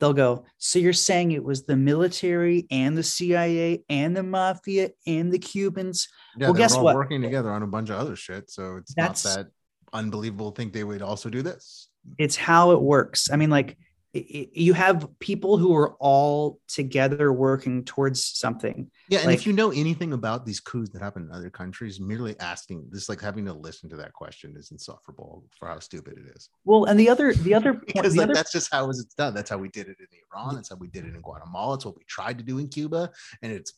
[0.00, 4.90] they'll go so you're saying it was the military and the cia and the mafia
[5.06, 6.96] and the cubans Yeah, Well, guess all what?
[6.96, 8.50] working together on a bunch of other shit.
[8.50, 9.46] So it's That's- not that
[9.92, 11.88] unbelievable to think they would also do this.
[12.18, 13.78] it's how it works i mean like
[14.14, 19.52] you have people who are all together working towards something Yeah, and Like- if you
[19.52, 23.44] know anything about these coups that happen in other countries, merely asking this, like having
[23.46, 26.48] to listen to that question, is insufferable for how stupid it is.
[26.64, 29.02] well and the other the other point Because the like, other that's just how it's
[29.14, 29.34] done.
[29.34, 30.54] That's how we did it in Iran.
[30.54, 31.74] That's how we did it in Guatemala.
[31.74, 33.10] It's what we tried to do in Cuba,
[33.42, 33.72] and it's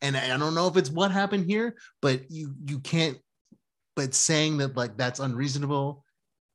[0.00, 3.16] and I I don't know if it's what happened here, but you you can't.
[3.94, 6.04] But saying that like that's unreasonable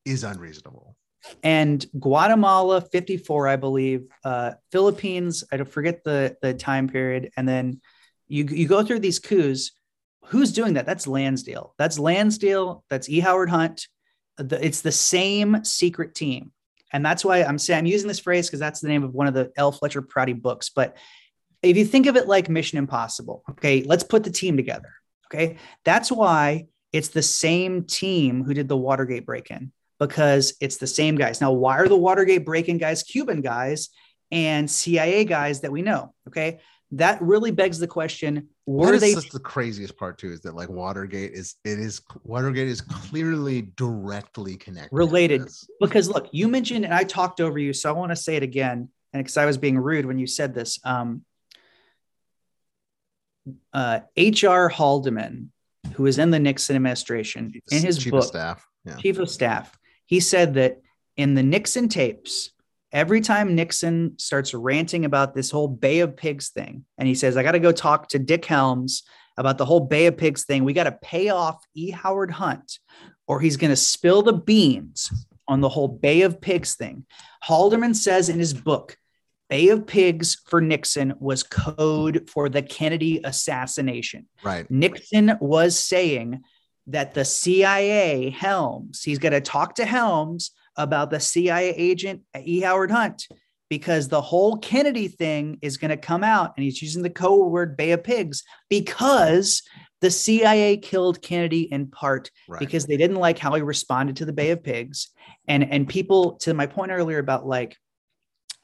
[0.04, 0.97] is unreasonable.
[1.44, 7.32] And Guatemala 54, I believe, uh, Philippines, I don't forget the, the time period.
[7.38, 7.82] And then
[8.28, 9.72] you, you go through these coups.
[10.26, 10.86] Who's doing that?
[10.86, 11.74] That's Lansdale.
[11.78, 12.84] That's Lansdale.
[12.90, 13.20] That's E.
[13.20, 13.88] Howard Hunt.
[14.38, 16.52] The- It's the same secret team.
[16.94, 19.28] And that's why I'm saying I'm using this phrase because that's the name of one
[19.28, 19.72] of the L.
[19.72, 20.70] Fletcher Prouty books.
[20.70, 20.96] But
[21.62, 24.94] if you think of it like Mission Impossible, okay, let's put the team together.
[25.26, 25.58] Okay.
[25.84, 30.88] That's why it's the same team who did the Watergate break in because it's the
[30.88, 31.42] same guys.
[31.42, 33.90] Now, why are the Watergate break in guys Cuban guys
[34.32, 36.14] and CIA guys that we know?
[36.28, 36.60] Okay.
[36.92, 40.54] That really begs the question were That is they the craziest part too is that
[40.54, 44.96] like Watergate is it is Watergate is clearly directly connected.
[44.96, 45.50] Related.
[45.80, 48.44] because look, you mentioned, and I talked over you, so I want to say it
[48.44, 50.80] again, and because I was being rude when you said this.
[50.84, 51.24] Um,
[53.72, 54.70] uh, H.R.
[54.70, 55.48] Haldeman,
[55.94, 58.68] who was in the Nixon administration, in his chief book, of staff.
[58.84, 58.98] Yeah.
[58.98, 59.78] chief of staff,
[60.08, 60.82] he said that
[61.16, 62.52] in the Nixon tapes,
[62.92, 67.38] every time Nixon starts ranting about this whole Bay of Pigs thing, and he says,
[67.38, 69.04] I got to go talk to Dick Helms
[69.38, 71.92] about the whole Bay of Pigs thing, we got to pay off E.
[71.92, 72.80] Howard Hunt,
[73.28, 75.12] or he's going to spill the beans
[75.48, 77.06] on the whole Bay of Pigs thing.
[77.44, 78.98] Haldeman says in his book,
[79.50, 84.28] Bay of Pigs for Nixon was code for the Kennedy assassination.
[84.44, 84.70] Right.
[84.70, 86.42] Nixon was saying
[86.88, 92.62] that the CIA Helms, he's going to talk to Helms about the CIA agent E.
[92.62, 93.28] Howard Hunt
[93.70, 97.52] because the whole Kennedy thing is going to come out and he's using the code
[97.52, 99.62] word Bay of Pigs because
[100.00, 102.60] the CIA killed Kennedy in part Right.
[102.60, 105.10] because they didn't like how he responded to the Bay of Pigs.
[105.48, 107.76] And and people to my point earlier about like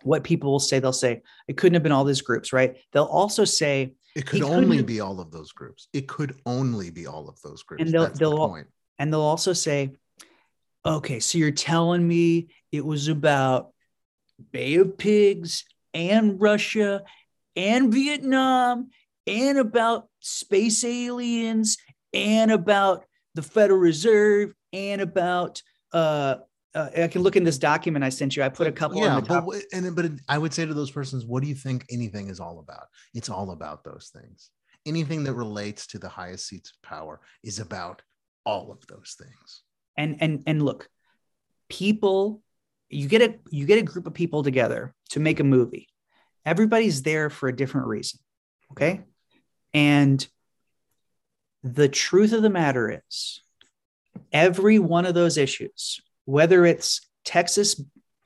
[0.04, 2.76] what people will say, they'll say it couldn't have been all these groups, right?
[2.92, 5.88] They'll also say, it could only be all of those groups.
[5.94, 7.82] It could only be all of those groups.
[7.84, 8.68] And they'll- That's they'll- point.
[9.00, 9.92] and they'll also say,
[10.86, 13.72] okay, so you're telling me it was about
[14.52, 17.04] Bay of Pigs and Russia
[17.56, 18.90] and Vietnam
[19.26, 21.78] and about space aliens
[22.14, 23.06] and about
[23.36, 25.62] the Federal Reserve and about
[25.92, 26.38] uh,
[26.76, 28.44] uh I can look in this document I sent you.
[28.44, 29.46] I put a couple yeah, on the top.
[29.46, 32.40] but and but I would say to those persons, what do you think anything is
[32.40, 32.88] all about?
[33.14, 34.50] It's all about those things.
[34.86, 38.02] Anything that relates to the highest seats of power is about
[38.46, 39.64] all of those things.
[39.98, 40.90] and and and look
[41.70, 42.42] people
[42.90, 45.88] you get a you get a group of people together to make a movie
[46.46, 48.20] everybody's there for a different reason
[48.72, 49.02] okay
[49.74, 50.28] and
[51.64, 53.42] the truth of the matter is
[54.32, 57.82] every one of those issues whether it's texas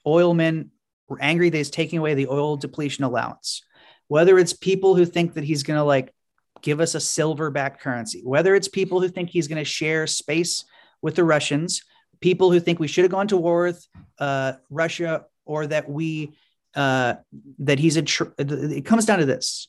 [0.05, 0.69] oilmen
[1.07, 3.63] were angry that he's taking away the oil depletion allowance
[4.07, 6.13] whether it's people who think that he's going to like
[6.61, 10.07] give us a silver backed currency whether it's people who think he's going to share
[10.07, 10.65] space
[11.01, 11.83] with the Russians,
[12.21, 13.87] people who think we should have gone to war with
[14.19, 16.35] uh, Russia, or that we
[16.75, 17.15] uh,
[17.59, 18.01] that he's a.
[18.01, 19.67] Tr- it comes down to this: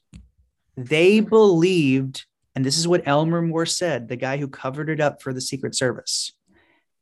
[0.77, 2.25] they believed,
[2.55, 5.41] and this is what Elmer Moore said, the guy who covered it up for the
[5.41, 6.33] Secret Service.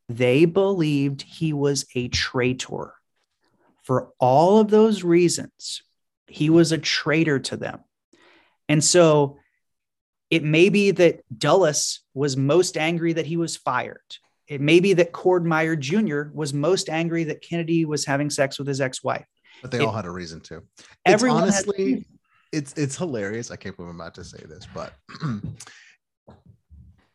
[0.09, 2.95] They believed he was a traitor.
[3.83, 5.83] For all of those reasons,
[6.27, 7.81] he was a traitor to them.
[8.69, 9.39] And so
[10.31, 14.01] it may be that Dulles was most angry that he was fired.
[14.49, 16.23] It may be that Cord Meyer Jr.
[16.33, 19.27] was most angry that Kennedy was having sex with his ex-wife.
[19.63, 20.57] But they It- all had a reason to.
[20.79, 22.07] It's Everyone has- honestly,
[22.53, 23.51] it's it's hilarious.
[23.51, 24.95] I can't believe I'm about to say this, but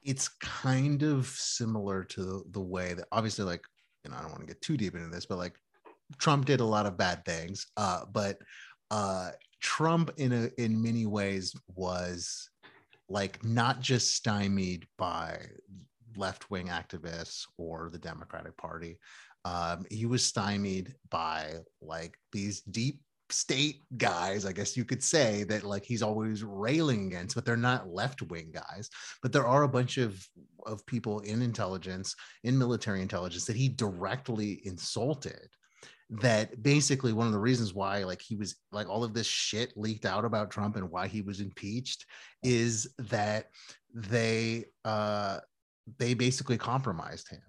[0.04, 3.64] it's kind of similar to the, way that obviously, like,
[4.04, 5.56] you know, I don't want to get too deep into this, but like
[6.18, 7.68] Trump did a lot of bad things.
[7.78, 8.38] Uh, but
[8.90, 9.32] uh
[9.62, 12.50] Trump in a in many ways was
[13.10, 15.40] like not just stymied by
[16.18, 18.98] left-wing activists or the Democratic Party.
[19.46, 23.00] Um, he was stymied by like these deep
[23.34, 27.58] state guys, I guess you could say that like he's always railing against, but they're
[27.58, 28.90] not left-wing guys.
[29.22, 30.26] But there are a bunch of
[30.66, 35.50] of people in intelligence, in military intelligence, that he directly insulted.
[36.10, 39.74] That basically one of the reasons why like he was like all of this shit
[39.78, 42.06] leaked out about Trump and why he was impeached
[42.44, 43.48] is that
[43.94, 45.40] they uh
[45.98, 47.42] they basically compromised him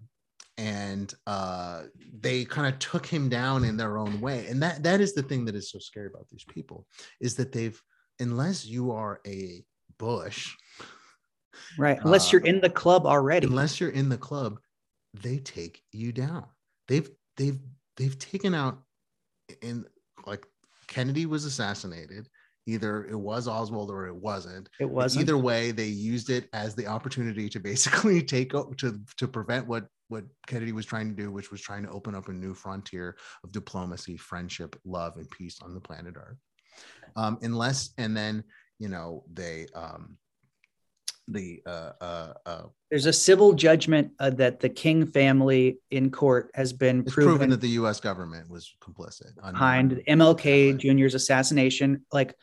[0.63, 1.83] and uh
[2.21, 5.23] they kind of took him down in their own way and that that is the
[5.23, 6.87] thing that is so scary about these people
[7.21, 7.81] is that they've
[8.21, 9.65] unless you are a
[9.99, 10.55] bush
[11.79, 11.99] right.
[12.05, 13.47] Unless Uh, you're in the club already.
[13.47, 14.59] unless you're in the club
[15.15, 16.47] they take you down
[16.89, 17.59] they've they've
[17.97, 18.83] they've taken out
[19.63, 19.85] in
[20.27, 20.47] like
[20.87, 22.29] kennedy was assassinated
[22.67, 25.21] either it was oswald or it wasn't it wasn't.
[25.23, 29.67] either way they used it as the opportunity to basically take o- to to prevent
[29.67, 32.55] what what kennedy was trying to do which was trying to open up a new
[32.55, 36.39] frontier of diplomacy friendship love and peace on the planet earth
[37.17, 38.45] um unless and then
[38.79, 40.17] you know they um
[41.29, 46.51] the uh uh uh There's a civil judgment uh, that the King family in court
[46.55, 50.03] has been proven, proven that the u.s government was complicit behind.
[50.09, 52.05] MLK Jr.'s assassination.
[52.13, 52.35] Like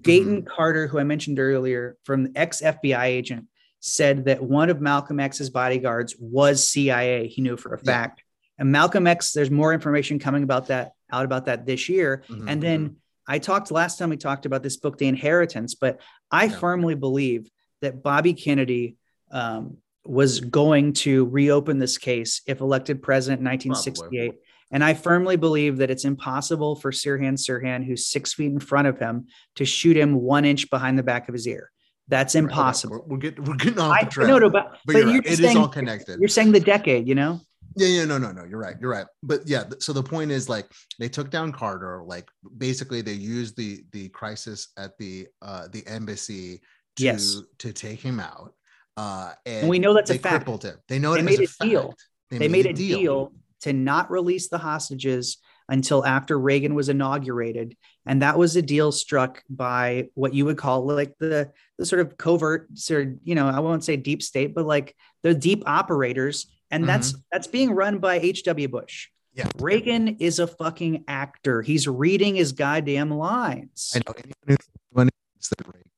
[0.00, 0.54] Dayton Mm-hmm.
[0.54, 3.46] Carter, who I mentioned earlier, from ex FBI agent,
[3.86, 7.28] said that one of Malcolm X's bodyguards was CIA.
[7.28, 7.84] He knew for a Yeah.
[7.92, 8.24] fact.
[8.58, 12.24] And Malcolm X, there's more information coming about that out about that this year.
[12.28, 12.96] Mhm, And then
[13.28, 16.00] I talked last time we talked about this book, The Inheritance, but
[16.32, 16.56] I Yeah.
[16.56, 17.48] firmly believe
[17.80, 18.96] that Bobby Kennedy
[19.32, 24.34] um, was going to reopen this case if elected president in 1968.
[24.72, 28.86] And I firmly believe that it's impossible for Sirhan Sirhan, who's six feet in front
[28.88, 29.26] of him,
[29.56, 31.70] to shoot him one inch behind the back of his ear.
[32.08, 32.58] That's Right, hold on.
[32.58, 32.96] impossible.
[33.06, 35.02] we're, we're getting we're getting off I the trail no, no, but, but but you're
[35.06, 35.24] you're right.
[35.24, 37.40] just it is saying, all connected You're saying the decade, you know?
[37.78, 38.44] Yeah, yeah, no, no, no.
[38.44, 38.74] You're right.
[38.80, 39.06] You're right.
[39.22, 40.66] But yeah, so the point is like
[40.98, 42.02] they took down Carter.
[42.06, 42.26] Like
[42.56, 46.62] basically, they used the the crisis at the uh the embassy
[46.96, 47.36] to Yes.
[47.58, 48.54] to take him out.
[48.96, 50.36] Uh, and, And we know that's a fact.
[50.36, 50.76] crippled him.
[50.88, 51.88] They know They it made as a deal.
[51.88, 52.04] fact.
[52.30, 55.36] They made a deal to not release the hostages
[55.68, 57.76] until after Reagan was inaugurated.
[58.06, 62.00] And that was a deal struck by what you would call like the, the sort
[62.00, 65.64] of covert, sort of, you know, I won't say deep state, but like the deep
[65.66, 66.46] operators.
[66.70, 66.88] And mm-hmm.
[66.88, 68.68] that's that's being run by H.W.
[68.68, 69.08] Bush.
[69.34, 69.48] Yeah.
[69.58, 71.60] Reagan is a fucking actor.
[71.60, 73.92] He's reading his goddamn lines.
[73.94, 74.56] I know anyone who,
[74.94, 75.90] anyone who that Reagan,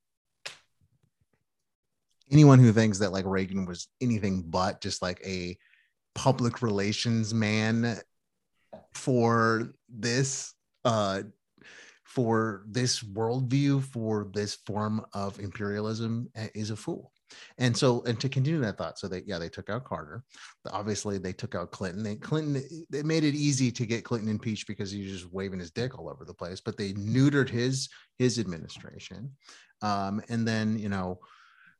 [2.32, 5.56] anyone who thinks that like Reagan was anything but just like a
[6.14, 8.00] public relations man
[8.94, 11.22] for this uh
[12.08, 17.12] for this worldview for this form of imperialism uh, is a fool.
[17.58, 20.24] And so and to continue that thought so they yeah they took out carter.
[20.70, 22.02] Obviously they took out clinton.
[22.02, 25.58] They clinton they made it easy to get clinton impeached because he was just waving
[25.58, 29.30] his dick all over the place but they neutered his his administration.
[29.82, 31.20] Um and then you know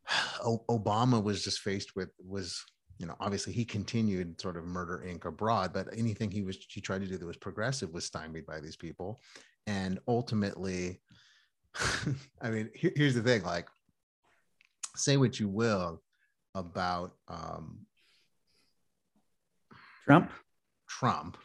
[0.69, 2.63] obama was just faced with was
[2.99, 6.81] you know obviously he continued sort of murder inc abroad but anything he was he
[6.81, 9.21] tried to do that was progressive was stymied by these people
[9.67, 11.01] and ultimately
[12.43, 13.69] i mean here- here's the thing like
[14.97, 16.03] say what you will
[16.55, 17.87] about um,
[20.05, 20.31] Trump.
[20.89, 21.37] Trump,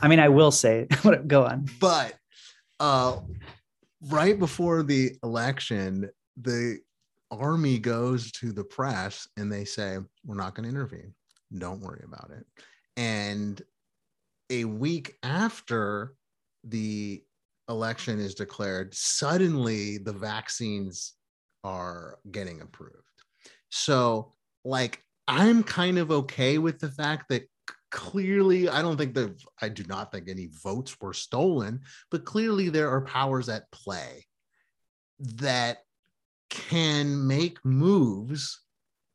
[0.00, 1.28] I mean, I will say it.
[1.28, 1.66] Go on.
[1.80, 2.14] but
[2.80, 3.18] uh,
[4.08, 6.08] right before the election,
[6.40, 6.78] the
[7.34, 11.14] army goes to the press and they say, We're not going to intervene.
[11.56, 12.46] Don't worry about it.
[12.96, 13.60] And
[14.50, 16.14] a week after
[16.64, 17.22] the
[17.68, 21.14] election is declared, suddenly the vaccines
[21.62, 22.94] are getting approved.
[23.70, 24.32] So,
[24.64, 27.48] like, I'm kind of okay with the fact that
[27.90, 31.80] clearly, I don't think that I do not think any votes were stolen,
[32.10, 34.26] but clearly there are powers at play
[35.20, 35.78] that
[36.54, 38.60] can make moves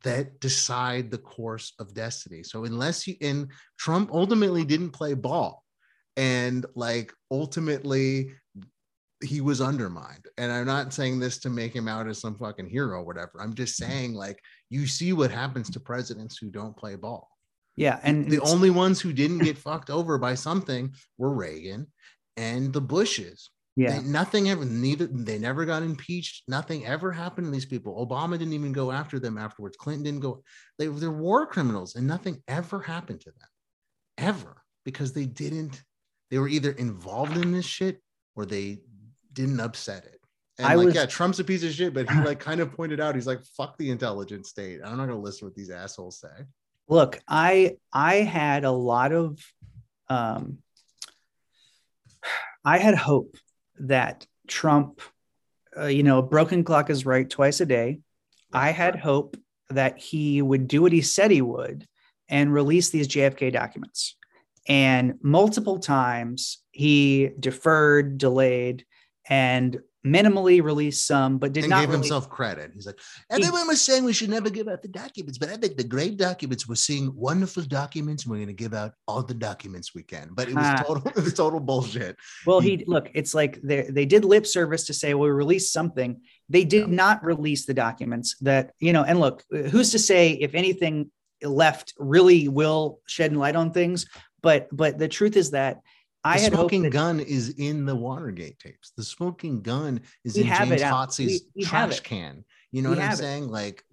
[0.03, 2.43] that decide the course of destiny.
[2.43, 5.63] So, unless you, and Trump ultimately didn't play ball,
[6.17, 8.31] and like ultimately
[9.23, 10.25] he was undermined.
[10.37, 13.33] And I'm not saying this to make him out as some fucking hero or whatever.
[13.39, 13.91] I'm just mm-hmm.
[13.91, 17.27] saying, like, you see what happens to presidents who don't play ball.
[17.75, 21.87] Yeah, and The only ones who didn't get fucked over by something were Reagan
[22.35, 23.49] and the Bushes.
[23.79, 26.43] Yeah, They, nothing ever, neither they never got impeached.
[26.49, 28.05] Nothing ever happened to these people.
[28.05, 29.77] Obama didn't even go after them afterwards.
[29.77, 30.43] Clinton didn't go.
[30.77, 33.47] They they're war criminals, and nothing ever happened to them,
[34.17, 35.81] ever, because they didn't.
[36.29, 38.01] They were either involved in this shit
[38.35, 38.79] or they
[39.31, 40.19] didn't upset it.
[40.57, 42.73] And I like, was- yeah, Trump's a piece of shit, but he like kind of
[42.73, 44.81] pointed out, he's like, fuck the intelligence state.
[44.83, 46.43] I'm not gonna listen to what these assholes say.
[46.89, 49.39] look i i had a lot of
[50.09, 50.57] um
[52.65, 53.35] i had hope
[53.79, 55.01] that trump
[55.77, 57.99] uh, you know broken clock is right twice a day.
[58.51, 59.37] I had hope
[59.69, 61.87] that he would do what he said he would
[62.27, 64.15] and release these jfk documents.
[64.67, 68.85] And multiple times he deferred delayed
[69.27, 72.71] and minimally released some but did and not gave release- himself credit.
[72.73, 75.75] He's like, everyone was saying we should never give out the documents, but I think
[75.75, 79.33] the great documents we're seeing wonderful documents, and we're going to give out all the
[79.33, 80.29] documents we can.
[80.33, 80.83] But it was Ah.
[80.87, 82.15] total, it was total bullshit.
[82.45, 85.73] Well, He- look, it's like they they did lip service to say, well, we released
[85.73, 86.21] something.
[86.47, 90.55] They did not release the documents that, you know, and look, who's to say if
[90.55, 91.11] anything
[91.43, 94.05] left really will shed light on things?
[94.41, 95.81] But but the truth is that
[96.23, 98.91] I the had smoking that gun is in the Watergate tapes.
[98.97, 101.09] The smoking gun is in James it out.
[101.09, 102.43] Hosty's We- we have trash can.
[102.71, 103.17] You know We what I'm it.
[103.17, 103.47] saying?
[103.49, 103.83] Like,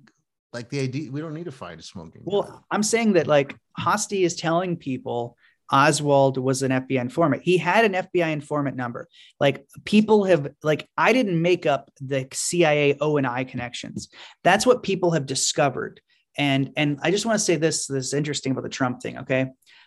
[0.52, 2.34] like the idea we don't need to fight a smoking gun.
[2.34, 5.36] well, I'm saying that like Hosty is telling people
[5.72, 7.42] Oswald was an FBI informant.
[7.42, 9.08] He had an FBI informant number.
[9.40, 14.08] Like people have like I didn't make up the CIA O and I connections.
[14.44, 16.00] That's what people have discovered.
[16.38, 19.18] And and I just want to say this this is interesting about the Trump thing.
[19.18, 19.46] Okay,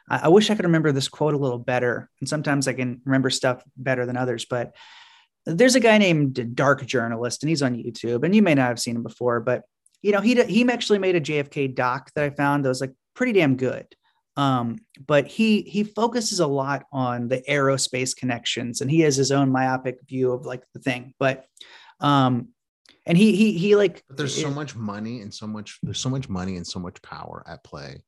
[0.10, 2.10] I, I wish I could remember this quote a little better.
[2.20, 4.46] And sometimes I can remember stuff better than others.
[4.46, 4.76] But
[5.46, 8.24] there's a guy named Dark Journalist, and he's on YouTube.
[8.24, 9.64] And you may not have seen him before, but
[10.02, 12.94] you know he he actually made a JFK doc that I found that was like
[13.16, 13.86] pretty damn good.
[14.38, 19.32] Um, but he he focuses a lot on the aerospace connections, and he has his
[19.32, 21.14] own myopic view of like the thing.
[21.20, 21.46] But
[22.00, 22.50] um,
[23.06, 26.00] and he he he like But there's so it- much money and so much there's
[26.00, 28.02] so much money and so much power at play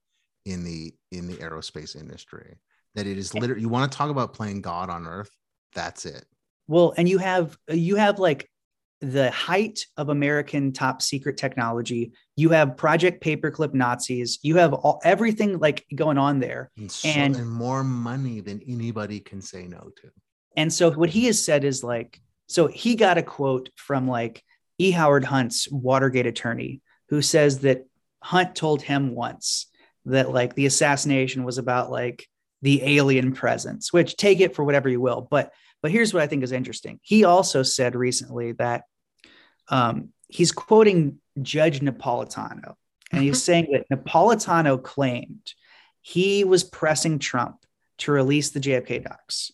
[0.45, 2.55] in the in the aerospace industry
[2.95, 5.29] that it is literally you want to talk about playing God on earth.
[5.73, 6.25] That's it.
[6.67, 8.49] Well, and you have you have like
[9.01, 12.11] the height of American top secret technology.
[12.35, 14.37] You have Project Paperclip Nazis.
[14.43, 16.69] You have all, everything like going on there.
[16.77, 20.11] And, so, And- and more money than anybody can say no to.
[20.55, 24.43] And so what he has said is like, so he got a quote from like
[24.77, 24.91] E.
[24.91, 27.87] Howard Hunt's Watergate attorney, who says that
[28.21, 29.65] Hunt told him once
[30.05, 32.27] that like the assassination was about like
[32.61, 35.27] the alien presence, which take it for whatever you will.
[35.29, 35.51] But
[35.81, 36.99] but here's what I think is interesting.
[37.01, 38.83] He also said recently that
[39.69, 42.75] um, he's quoting Judge Napolitano,
[43.11, 45.53] and he's saying that Napolitano claimed
[46.01, 47.57] he was pressing Trump
[47.99, 49.51] to release the JFK docs.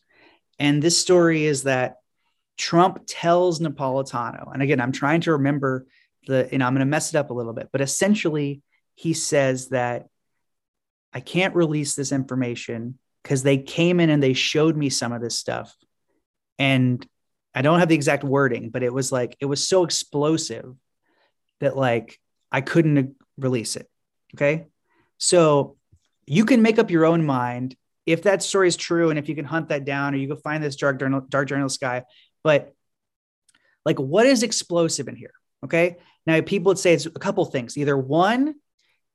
[0.60, 1.98] And this story is that
[2.58, 5.86] Trump tells Napolitano, and again, I'm trying to remember
[6.28, 8.62] the, and I'm going to mess it up a little bit, but essentially,
[8.96, 10.08] he says that
[11.18, 15.20] I can't release this information because they came in and they showed me some of
[15.20, 15.76] this stuff.
[16.60, 17.04] And
[17.56, 20.76] I don't have the exact wording, but it was like, it was so explosive
[21.60, 22.20] that like
[22.52, 23.90] I couldn't release it.
[24.36, 24.68] Okay.
[25.18, 25.78] So
[26.28, 27.76] you can make up your own mind
[28.06, 30.38] if that story is true and if you can hunt that down or you can
[30.38, 32.04] find this dark journal, dark journalist guy.
[32.44, 32.76] But
[33.86, 35.34] like, what is explosive in here?
[35.66, 35.98] Okay.
[36.28, 37.76] Now, people would say it's a couple things.
[37.76, 38.54] Either one,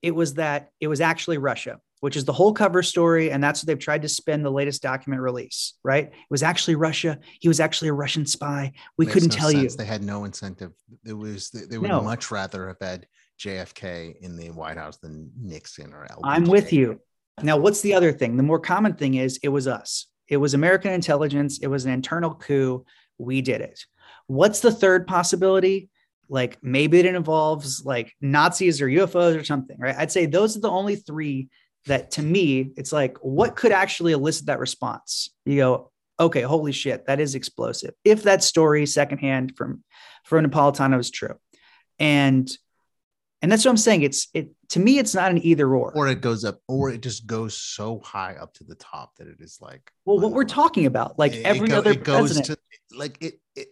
[0.02, 3.30] it was that it was actually Russia, which is the whole cover story.
[3.30, 6.06] And that's what they've tried to spin the latest document release, right?
[6.06, 7.16] It was actually Russia.
[7.40, 8.72] He was actually a Russian spy.
[8.98, 9.72] We Makes couldn't no tell sense.
[9.74, 9.78] you.
[9.78, 10.72] They had no incentive.
[11.06, 12.02] It was they, they would No.
[12.02, 13.06] much rather have had
[13.38, 16.20] JFK in the White House than Nixon or LBJ.
[16.24, 16.98] I'm with you.
[17.40, 18.36] Now, what's the other thing?
[18.36, 20.06] The more common thing is it was us.
[20.26, 21.60] It was American intelligence.
[21.62, 22.84] It was an internal coup.
[23.18, 23.78] We did it.
[24.26, 25.88] What's the third possibility?
[26.28, 29.94] Like maybe it involves like Nazis or UFOs or something, right?
[29.96, 31.48] I'd say those are the only three
[31.86, 35.30] that to me, it's like, what could actually elicit that response?
[35.44, 35.90] You go,
[36.20, 37.94] okay, holy shit, that is explosive.
[38.04, 39.82] If that story secondhand from
[40.24, 41.34] from Napolitano is true.
[41.98, 42.50] And
[43.40, 44.02] and that's what I'm saying.
[44.02, 45.92] It's it to me, it's not an either or.
[45.96, 49.26] Or it goes up, or it just goes so high up to the top that
[49.26, 49.90] it is like.
[50.04, 52.60] Well, what we're talking about, like It- it every go- other it goes president.
[52.90, 53.68] to like it, it.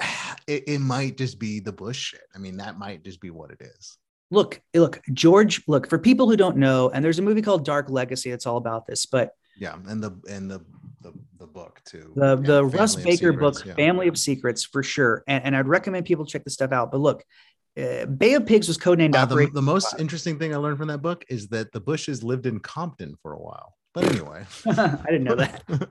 [0.46, 2.22] It, it might just be the Bush shit.
[2.34, 3.98] I mean, that might just be what it is.
[4.30, 5.62] Look, look, George.
[5.66, 8.56] Look for people who don't know, and there's a movie called Dark Legacy that's all
[8.56, 9.06] about this.
[9.06, 10.60] But Yeah, and the and the
[11.00, 12.12] the, the book too.
[12.16, 13.74] the the Russ Family of Baker Secrets, book, yeah.
[13.74, 16.90] Family of Secrets, for sure, and, and I'd recommend people check this stuff out.
[16.90, 17.24] But look,
[17.78, 20.88] uh, Bay of Pigs was codenamed Uh, the, the most interesting thing I learned from
[20.88, 23.74] that book is that the Bushes lived in Compton for a while.
[23.94, 25.62] But anyway, I didn't know that.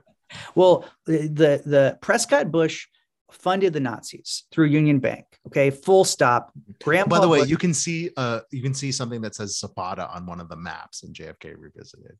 [0.54, 2.86] Well, the the Prescott Bush
[3.30, 5.24] funded the Nazis through Union Bank.
[5.48, 6.52] Okay, full stop.
[6.82, 9.58] Grandpa By the way, Bush- you can see uh you can see something that says
[9.58, 12.16] Zapata on one of the maps in JFK Revisited.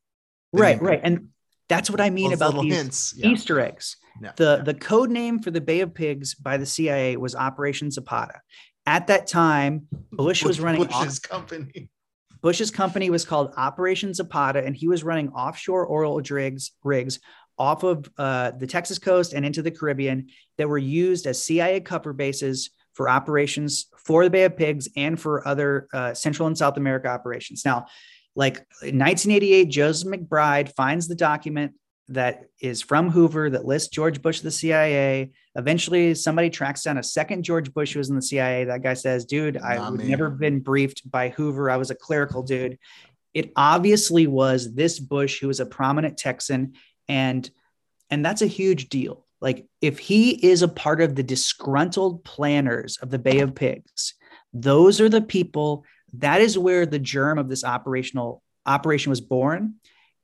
[0.53, 1.29] right, right, and
[1.67, 3.13] that's what I mean about these hints.
[3.15, 3.27] Yeah.
[3.27, 3.97] Easter eggs.
[4.21, 4.63] Yeah, The yeah.
[4.63, 8.41] the code name for the Bay of Pigs by the CIA was Operation Zapata.
[8.85, 11.89] At that time, Bush was running off- Bush's company.
[12.41, 17.19] Bush's company was called Operation Zapata, and he was running offshore oil rigs rigs
[17.59, 21.81] off of uh, the Texas coast and into the Caribbean that were used as CIA
[21.81, 26.57] cover bases for operations for the Bay of Pigs and for other uh, Central and
[26.57, 27.63] South America operations.
[27.65, 27.85] Now,
[28.35, 31.73] like in 1988, Joseph McBride finds the document
[32.09, 35.31] that is from Hoover that lists George Bush, the CIA.
[35.55, 38.65] Eventually, somebody tracks down a second George Bush who was in the CIA.
[38.65, 40.07] That guy says, "Dude, I Not would me.
[40.07, 41.69] never been briefed by Hoover.
[41.69, 42.79] I was a clerical dude."
[43.33, 46.73] It obviously was this Bush who was a prominent Texan,
[47.09, 47.49] and
[48.09, 49.25] and that's a huge deal.
[49.41, 54.13] Like if he is a part of the disgruntled planners of the Bay of Pigs,
[54.53, 55.83] those are the people.
[56.13, 59.75] That is where the germ of this operational operation was born,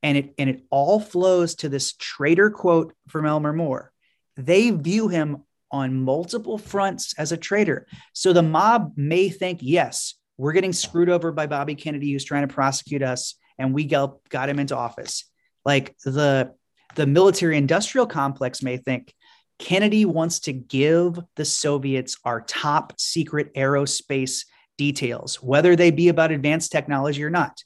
[0.01, 3.91] and it and it all flows to this traitor quote from Elmer Moore.
[4.37, 7.87] They view him on multiple fronts as a traitor.
[8.13, 12.47] So the mob may think, yes, we're getting screwed over by Bobby Kennedy, who's trying
[12.47, 15.25] to prosecute us, and we got, got him into office.
[15.65, 16.53] Like the
[16.95, 19.13] the military industrial complex may think
[19.59, 24.45] Kennedy wants to give the Soviets our top secret aerospace
[24.77, 27.63] details, whether they be about advanced technology or not.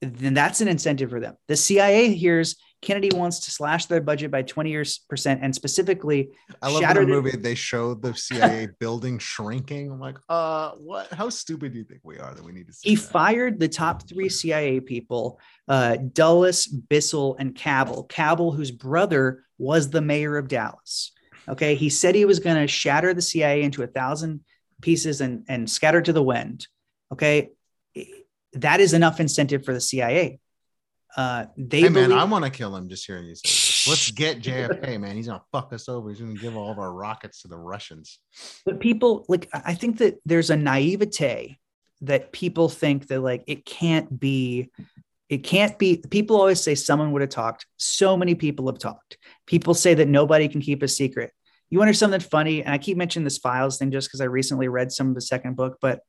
[0.00, 1.36] Then that's an incentive for them.
[1.48, 6.30] The CIA hears Kennedy wants to slash their budget by 20 years percent and specifically
[6.62, 9.90] I love the movie they showed the CIA building shrinking.
[9.90, 11.12] I'm like, uh, what?
[11.12, 13.10] How stupid do you think we are that we need to see he that?
[13.10, 18.04] fired the top three CIA people, uh, Dulles, Bissell, and Cabell.
[18.04, 21.12] Cabell, whose brother was the mayor of Dallas.
[21.48, 24.40] Okay, he said he was going to shatter the CIA into a thousand
[24.80, 26.68] pieces and and scatter to the wind.
[27.12, 27.50] Okay,
[28.52, 30.38] that is enough incentive for the CIA.
[31.16, 33.86] Uh, they Hey man, believe- I want to kill him just hearing you say this.
[33.88, 35.16] Let's get JFK, man.
[35.16, 36.10] He's gonna fuck us over.
[36.10, 38.18] He's gonna give all of our rockets to the Russians.
[38.64, 41.58] But people like I think that there's a naivete
[42.02, 44.70] that people think that like it can't be
[45.28, 49.18] it can't be people always say someone would have talked so many people have talked
[49.46, 51.32] people say that nobody can keep a secret
[51.70, 54.68] you wonder something funny and i keep mentioning this files thing just because i recently
[54.68, 56.00] read some of the second book but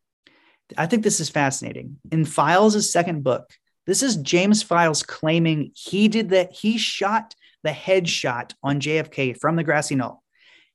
[0.78, 3.50] i think this is fascinating in files' second book
[3.90, 9.56] this is james files claiming he did that he shot the headshot on jfk from
[9.56, 10.24] the grassy knoll.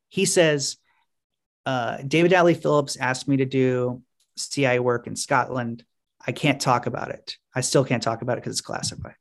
[0.08, 0.76] He says
[1.66, 4.02] uh, david Atlee phillips asked me to do
[4.36, 5.84] cia work in scotland.
[6.26, 7.36] I can't talk about it.
[7.54, 9.14] I still can't talk about it because it's classified.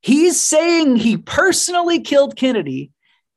[0.00, 2.92] He's saying he personally killed kennedy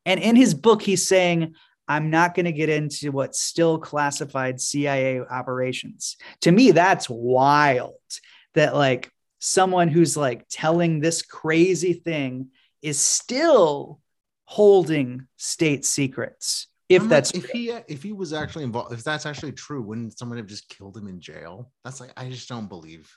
[0.06, 1.54] and in his book, he's saying,
[1.88, 6.18] I'm not going to get into what's still classified CIA operations.
[6.42, 7.94] To me, that's wild
[8.56, 12.50] that like someone who's like telling this crazy thing
[12.82, 14.00] is still
[14.46, 16.68] holding state secrets.
[16.90, 19.82] If I'm that's like, if he if he was actually involved, if that's actually true,
[19.82, 21.72] wouldn't someone have just killed him in jail?
[21.86, 23.16] That's like I just don't believe.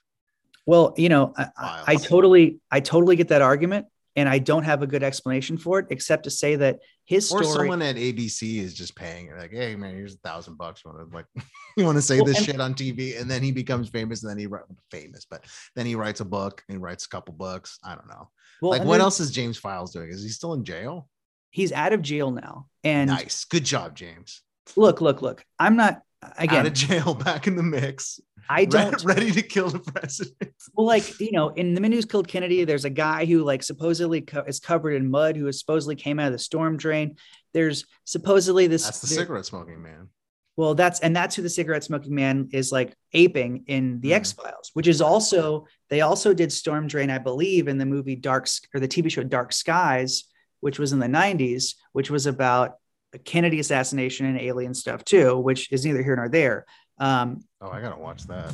[0.67, 3.87] well, you know, I, I, I totally, I totally get that argument,
[4.17, 7.47] and I don't have a good explanation for it, except to say that his story.
[7.47, 10.83] Or someone at ABC is just paying it, like, hey man, here's a thousand bucks.
[10.85, 11.27] You want to like,
[11.77, 14.23] you want to say Well, this and- shit on TV, and then he becomes famous,
[14.23, 14.47] and then he
[14.91, 15.45] famous, but
[15.75, 17.79] then he writes a book and writes a couple books.
[17.85, 18.31] I don't know.
[18.61, 20.11] well, like, what then else is James Files doing?
[20.11, 21.09] Is he still in jail?
[21.51, 24.43] He's out of jail now, and nice, good job, James.
[24.77, 25.45] look, look, look.
[25.59, 26.67] I'm not Out again.
[26.67, 29.03] of jail, back in the mix, I don't.
[29.05, 30.53] ready to kill the president.
[30.75, 33.63] Well, like you know, in the men who's killed Kennedy, there's a guy who like
[33.63, 37.17] supposedly co- is covered in mud, who supposedly came out of the storm drain.
[37.53, 38.85] There's supposedly this.
[38.85, 40.09] That's the there- cigarette smoking man.
[40.57, 44.17] Well, that's and that's who the cigarette smoking man is like aping in the Mhm.
[44.17, 48.17] X Files, which is also they also did storm drain, I believe, in the movie
[48.17, 50.25] Dark or the TV show Dark Skies,
[50.61, 52.75] which was in the '90s, which was about
[53.19, 56.65] Kennedy assassination and alien stuff too, which is neither here nor there.
[56.99, 58.53] Um, Oh, I gotta watch that.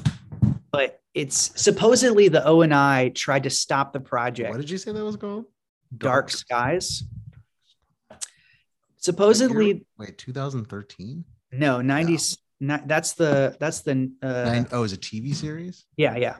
[0.71, 4.51] but it's supposedly the O and I tried to stop the project.
[4.51, 5.47] What did you say that was called?
[5.97, 7.05] Dark Skies.
[8.97, 11.25] Supposedly, Wait, 2013?
[11.53, 12.37] no, 90s.
[12.61, 15.87] Not, that's the that's the uh, Nine, oh, is it a TV series?
[15.97, 16.39] yeah yeah.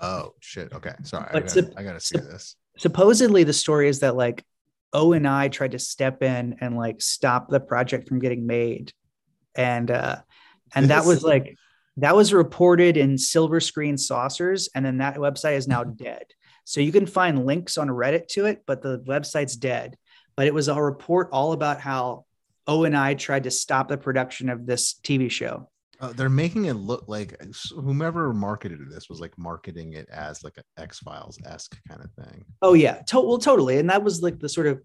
[0.00, 0.72] Oh shit.
[0.72, 1.26] Okay, sorry.
[1.28, 2.56] I But gotta, sup- I gotta see sup- this.
[2.78, 4.42] Supposedly, the story is that like
[4.92, 8.92] O and I tried to step in and like stop the project from getting made,
[9.54, 10.16] and uh,
[10.74, 11.56] and that was like
[11.96, 16.24] that was reported in Silver Screen Saucers, and then that website is now dead.
[16.64, 19.96] So you can find links on Reddit to it, but the website's dead.
[20.36, 22.24] But it was a report all about how
[22.66, 25.68] O and I tried to stop the production of this TV show.
[26.00, 27.36] Uh, they're making it look like
[27.74, 32.10] whomever marketed this was like marketing it as like an X Files esque kind of
[32.24, 32.44] thing.
[32.62, 34.80] Oh yeah, to- well totally, and that was like the sort of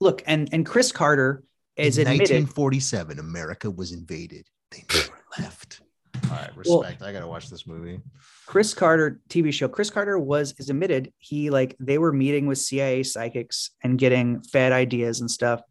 [0.00, 1.42] look, and and Chris Carter
[1.76, 4.46] is In admitted 1947, America was invaded.
[4.70, 5.80] They never left.
[6.24, 7.02] All right, Well- respect.
[7.02, 8.00] I gotta watch this movie.
[8.46, 9.68] Chris Carter TV show.
[9.68, 14.40] Chris Carter was is admitted he like they were meeting with CIA psychics and getting
[14.42, 15.62] fed ideas and stuff.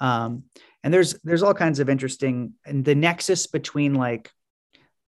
[0.00, 0.44] Um,
[0.82, 4.30] and there's there's all kinds of interesting and the nexus between like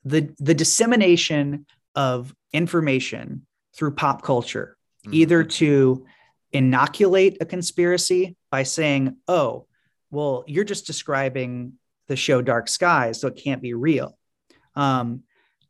[0.10, 1.66] the the dissemination
[1.96, 3.46] of information
[3.76, 4.76] through pop culture,
[5.06, 5.14] Mhm.
[5.14, 6.06] either to
[6.52, 9.68] inoculate a conspiracy by saying, "Oh,
[10.10, 11.74] well, you're just describing
[12.08, 14.18] the show Dark Skies, so it can't be real."
[14.76, 15.24] Um,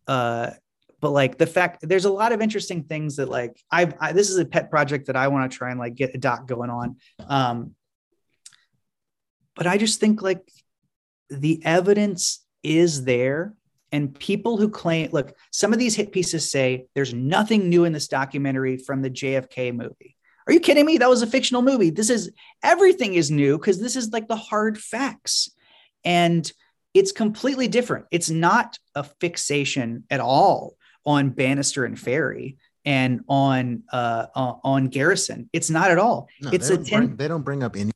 [0.07, 0.51] uh,
[1.01, 4.29] but like the fact there's a lot of interesting things that like I've I, this
[4.29, 6.69] is a pet project that I want to try and like get a doc going
[6.69, 6.97] on.
[7.27, 7.75] Um,
[9.55, 10.41] but I just think like
[11.29, 13.53] the evidence is there
[13.91, 17.93] and people who claim look some of these hit pieces say there's nothing new in
[17.93, 20.15] this documentary from the JFK movie.
[20.47, 20.97] Are you kidding me?
[20.97, 21.89] That was a fictional movie.
[21.89, 22.31] This is
[22.63, 25.51] everything is new because this is like the hard facts.
[26.03, 26.51] And
[26.93, 28.05] it's completely different.
[28.11, 30.75] It's not a fixation at all
[31.05, 35.49] on Banister and Ferrie and on uh, uh, on Garrison.
[35.53, 36.29] It's not at all.
[36.41, 37.05] No, it's they a don't ten.
[37.05, 37.91] bring, they don't bring up any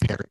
[0.00, 0.26] Perry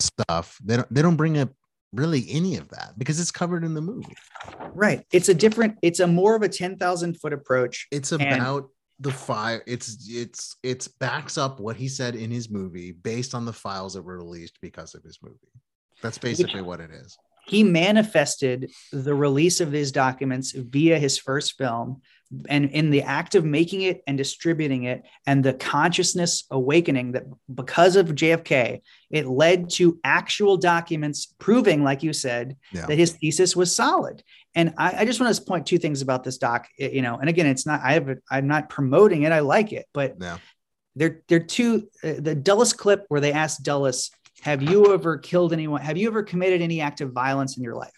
[0.00, 0.58] stuff.
[0.64, 1.50] They don't they don't bring up
[1.92, 4.14] really any of that because it's covered in the movie.
[4.74, 5.04] right.
[5.12, 5.78] It's a different.
[5.82, 7.86] It's a more of a ten thousand foot approach.
[7.90, 8.68] It's about
[9.00, 9.60] the file.
[9.66, 13.94] It's it's it's backs up what he said in his movie based on the files
[13.94, 15.36] that were released because of his movie.
[16.02, 17.16] That's basically what it is.
[17.46, 22.02] He manifested the release of these documents via his first film,
[22.48, 27.24] and in the act of making it and distributing it, and the consciousness awakening that
[27.54, 28.80] because of JFK,
[29.10, 32.86] it led to actual documents proving, like you said, Yeah.
[32.86, 34.22] that his thesis was solid.
[34.54, 36.66] And I, I just want to point two things about this doc.
[36.78, 39.32] You know, and again, it's not I have I'm not promoting it.
[39.32, 40.38] I like it, but Yeah.
[40.96, 44.10] they're they're two uh, the Dulles clip where they asked Dulles,
[44.42, 45.80] "Have you ever killed anyone?
[45.82, 47.92] Have you ever committed any act of violence in your life?"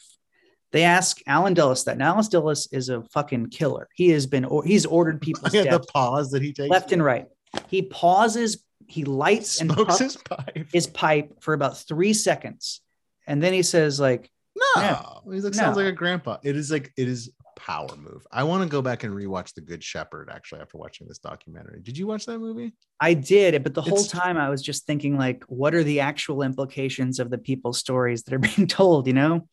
[0.72, 1.96] They ask Allen Dulles that.
[1.98, 3.88] Now, Allen Dulles is a fucking killer.
[3.94, 6.68] He has been or, he's ordered people's Look at the pause that he takes.
[6.70, 7.26] left and right.
[7.68, 10.66] He pauses, he lights and smokes puffs his pipe.
[10.72, 12.80] his pipe for about three seconds,
[13.26, 15.02] and then he says, "Like, No, Yeah.
[15.30, 16.36] he's like sounds like a grandpa.
[16.42, 18.26] It is like it is a power move.
[18.30, 21.80] I want to go back and rewatch The Good Shepherd actually after watching this documentary.
[21.82, 22.74] Did you watch that movie?
[23.00, 26.00] I did," but the whole It's- time I was just thinking, like, what are the
[26.00, 29.06] actual implications of the people's stories that are being told?
[29.06, 29.48] You know,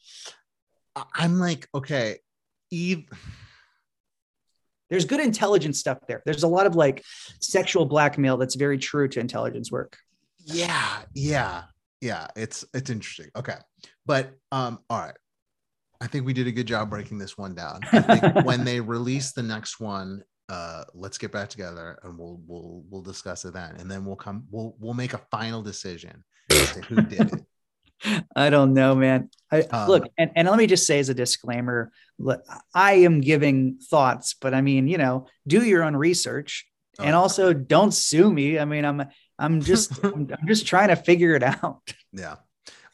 [1.13, 2.17] I'm like, okay,
[2.71, 3.09] Eve.
[4.89, 6.21] there's good intelligence stuff there.
[6.25, 7.03] There's a lot of like
[7.41, 9.97] sexual blackmail that's very true to intelligence work.
[10.39, 11.63] Yeah, yeah,
[12.01, 12.27] yeah.
[12.35, 13.29] It's it's interesting.
[13.35, 13.57] Okay,
[14.05, 15.15] but um, all right.
[16.01, 17.79] I think we did a good job breaking this one down.
[17.91, 22.39] I think when they release the next one, uh, let's get back together and we'll
[22.45, 26.23] we'll we'll discuss it then, and then we'll come we'll we'll make a final decision
[26.51, 27.45] as to who did it.
[28.35, 29.29] I don't know, man.
[29.51, 32.43] I, Um, look, and, and let me just say as a disclaimer, look,
[32.73, 36.65] I am giving thoughts, but I mean, you know, do your own research
[36.99, 38.57] and Oh, also don't sue me.
[38.59, 39.03] I mean, I'm
[39.37, 41.81] I'm just I'm, I'm just trying to figure it out.
[42.13, 42.35] yeah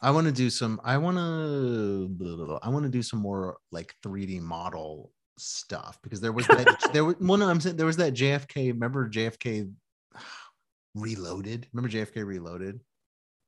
[0.02, 3.94] i want to do some i want to i want to do some more like
[4.04, 8.14] 3d model stuff because there was that there was one i'm saying there was that
[8.14, 9.72] jfk remember jfk
[10.96, 12.80] reloaded remember jfk reloaded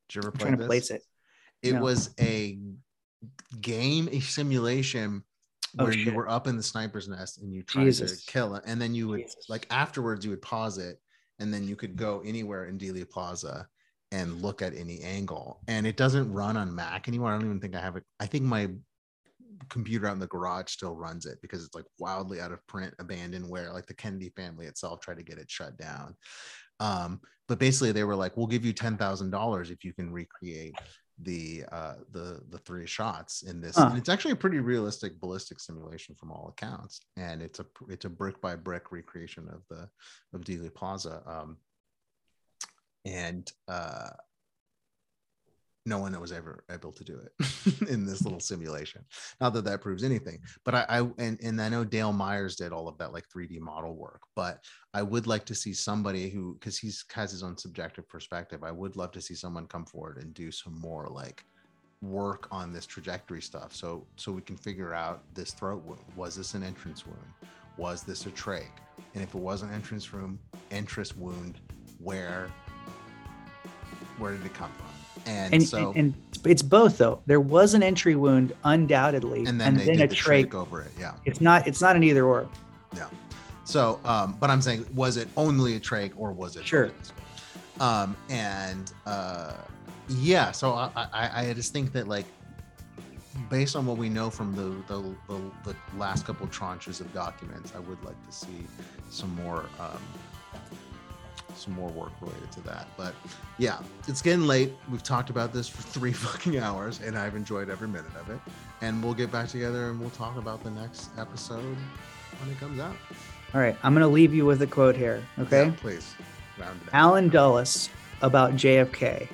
[0.09, 1.01] did you ever I'm play trying to place it.
[1.63, 1.81] It No.
[1.81, 2.57] was a
[3.61, 5.23] game a simulation
[5.79, 8.23] Oh, where you were up in the sniper's nest and you tried Jesus.
[8.23, 9.45] to kill it and then you would Jesus.
[9.49, 10.99] like afterwards you would pause it
[11.39, 13.67] and then you could go anywhere in Dealey Plaza
[14.11, 17.59] and look at any angle and it doesn't run on Mac anymore I don't even
[17.59, 18.69] think I have it I think my
[19.69, 22.93] computer out in the garage still runs it because it's like wildly out of print
[22.99, 26.15] abandoned where like the Kennedy family itself tried to get it shut down
[26.81, 30.75] um but basically they were like we'll give you $10,000 if you can recreate
[31.19, 33.87] the uh the the three shots in this Huh.
[33.89, 38.05] and it's actually a pretty realistic ballistic simulation from all accounts and it's a it's
[38.05, 39.87] a brick by brick recreation of the
[40.33, 41.57] of Dealey Plaza um
[43.05, 44.09] and uh
[45.85, 49.03] no one was ever able to do it in this little simulation.
[49.41, 52.71] Not that that proves anything but i, I and, and i know dale myers did
[52.71, 56.53] all of that like 3d model work but i would like to see somebody who
[56.55, 60.17] because he's has his own subjective perspective i would love to see someone come forward
[60.17, 61.43] and do some more like
[62.03, 63.73] work on this trajectory stuff.
[63.73, 66.01] So so we can figure out this throat wound.
[66.15, 67.51] Was this an entrance wound?
[67.77, 68.65] Was this a trach?
[69.15, 70.37] And if it was an entrance room
[70.69, 71.59] entrance wound
[71.99, 72.51] where
[74.17, 74.92] where did it come from
[75.25, 76.13] and, And, so and, and
[76.45, 77.21] it's both though.
[77.25, 80.53] There was an entry wound, undoubtedly, and then they did a the trach.
[80.53, 81.67] over it yeah It's not.
[81.67, 82.47] It's not an either or.
[82.95, 83.07] Yeah.
[83.65, 86.65] So, um, but I'm saying, was it only a trach or was it?
[86.65, 86.91] Sure.
[87.79, 89.53] Um, and uh,
[90.09, 92.25] yeah, so I, I, I just think that like,
[93.49, 95.41] based on what we know from the the, the,
[95.71, 98.67] the last couple tranches of documents, I would like to see
[99.09, 100.01] some more um,
[101.57, 102.87] some more work related to that.
[102.97, 103.13] But
[103.57, 104.73] yeah, it's getting late.
[104.89, 108.39] We've talked about this for three fucking hours, and I've enjoyed every minute of it.
[108.81, 111.77] And we'll get back together and we'll talk about the next episode
[112.39, 112.95] when it comes out.
[113.53, 115.23] All right, I'm going to leave you with a quote here.
[115.39, 115.65] Okay.
[115.67, 116.15] Yeah, please.
[116.59, 116.89] Round it.
[116.93, 117.89] Allen Dulles
[118.21, 119.27] about JFK.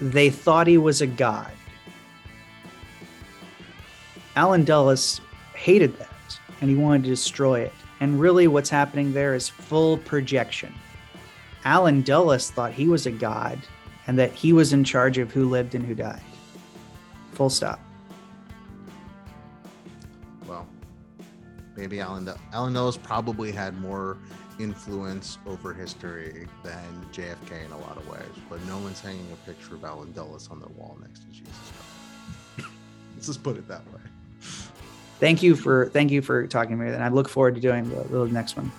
[0.00, 1.50] They thought he was a god.
[4.36, 5.20] Allen Dulles
[5.54, 7.72] hated that and he wanted to destroy it.
[8.00, 10.72] And really, what's happening there is full projection.
[11.64, 13.58] Allen Dulles thought he was a god
[14.06, 16.22] and that he was in charge of who lived and who died.
[17.32, 17.80] Full stop.
[20.46, 20.66] Well,
[21.76, 24.16] maybe Allen Allen Dulles probably had more
[24.58, 29.46] influence over history than JFK in a lot of ways, but no one's hanging a
[29.46, 31.52] picture of Allen Dulles on their wall next to Jesus
[32.56, 32.70] Christ.
[33.14, 34.00] Let's just put it that way.
[35.20, 37.88] Thank you for thank you for talking to me, and I look forward to doing
[37.90, 38.70] the, the next one.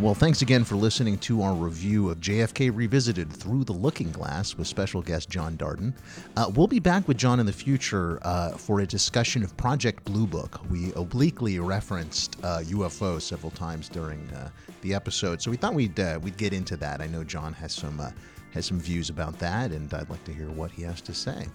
[0.00, 4.56] Well, thanks again for listening to our review of JFK Revisited Through the Looking Glass
[4.56, 5.92] with special guest John Darden.
[6.38, 10.02] Uh, we'll be back with John in the future uh, for a discussion of Project
[10.06, 10.58] Blue Book.
[10.70, 14.48] We obliquely referenced uh, UFO several times during uh,
[14.80, 17.02] the episode, so we thought we'd uh, we'd get into that.
[17.02, 18.10] I know John has some uh,
[18.54, 21.46] has some views about that, and I'd like to hear what he has to say.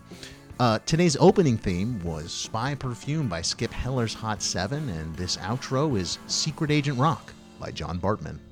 [0.60, 5.98] Uh, today's opening theme was Spy Perfume by Skip Heller's Hot 7, and this outro
[5.98, 8.45] is Secret Agent Rock by John Bartman.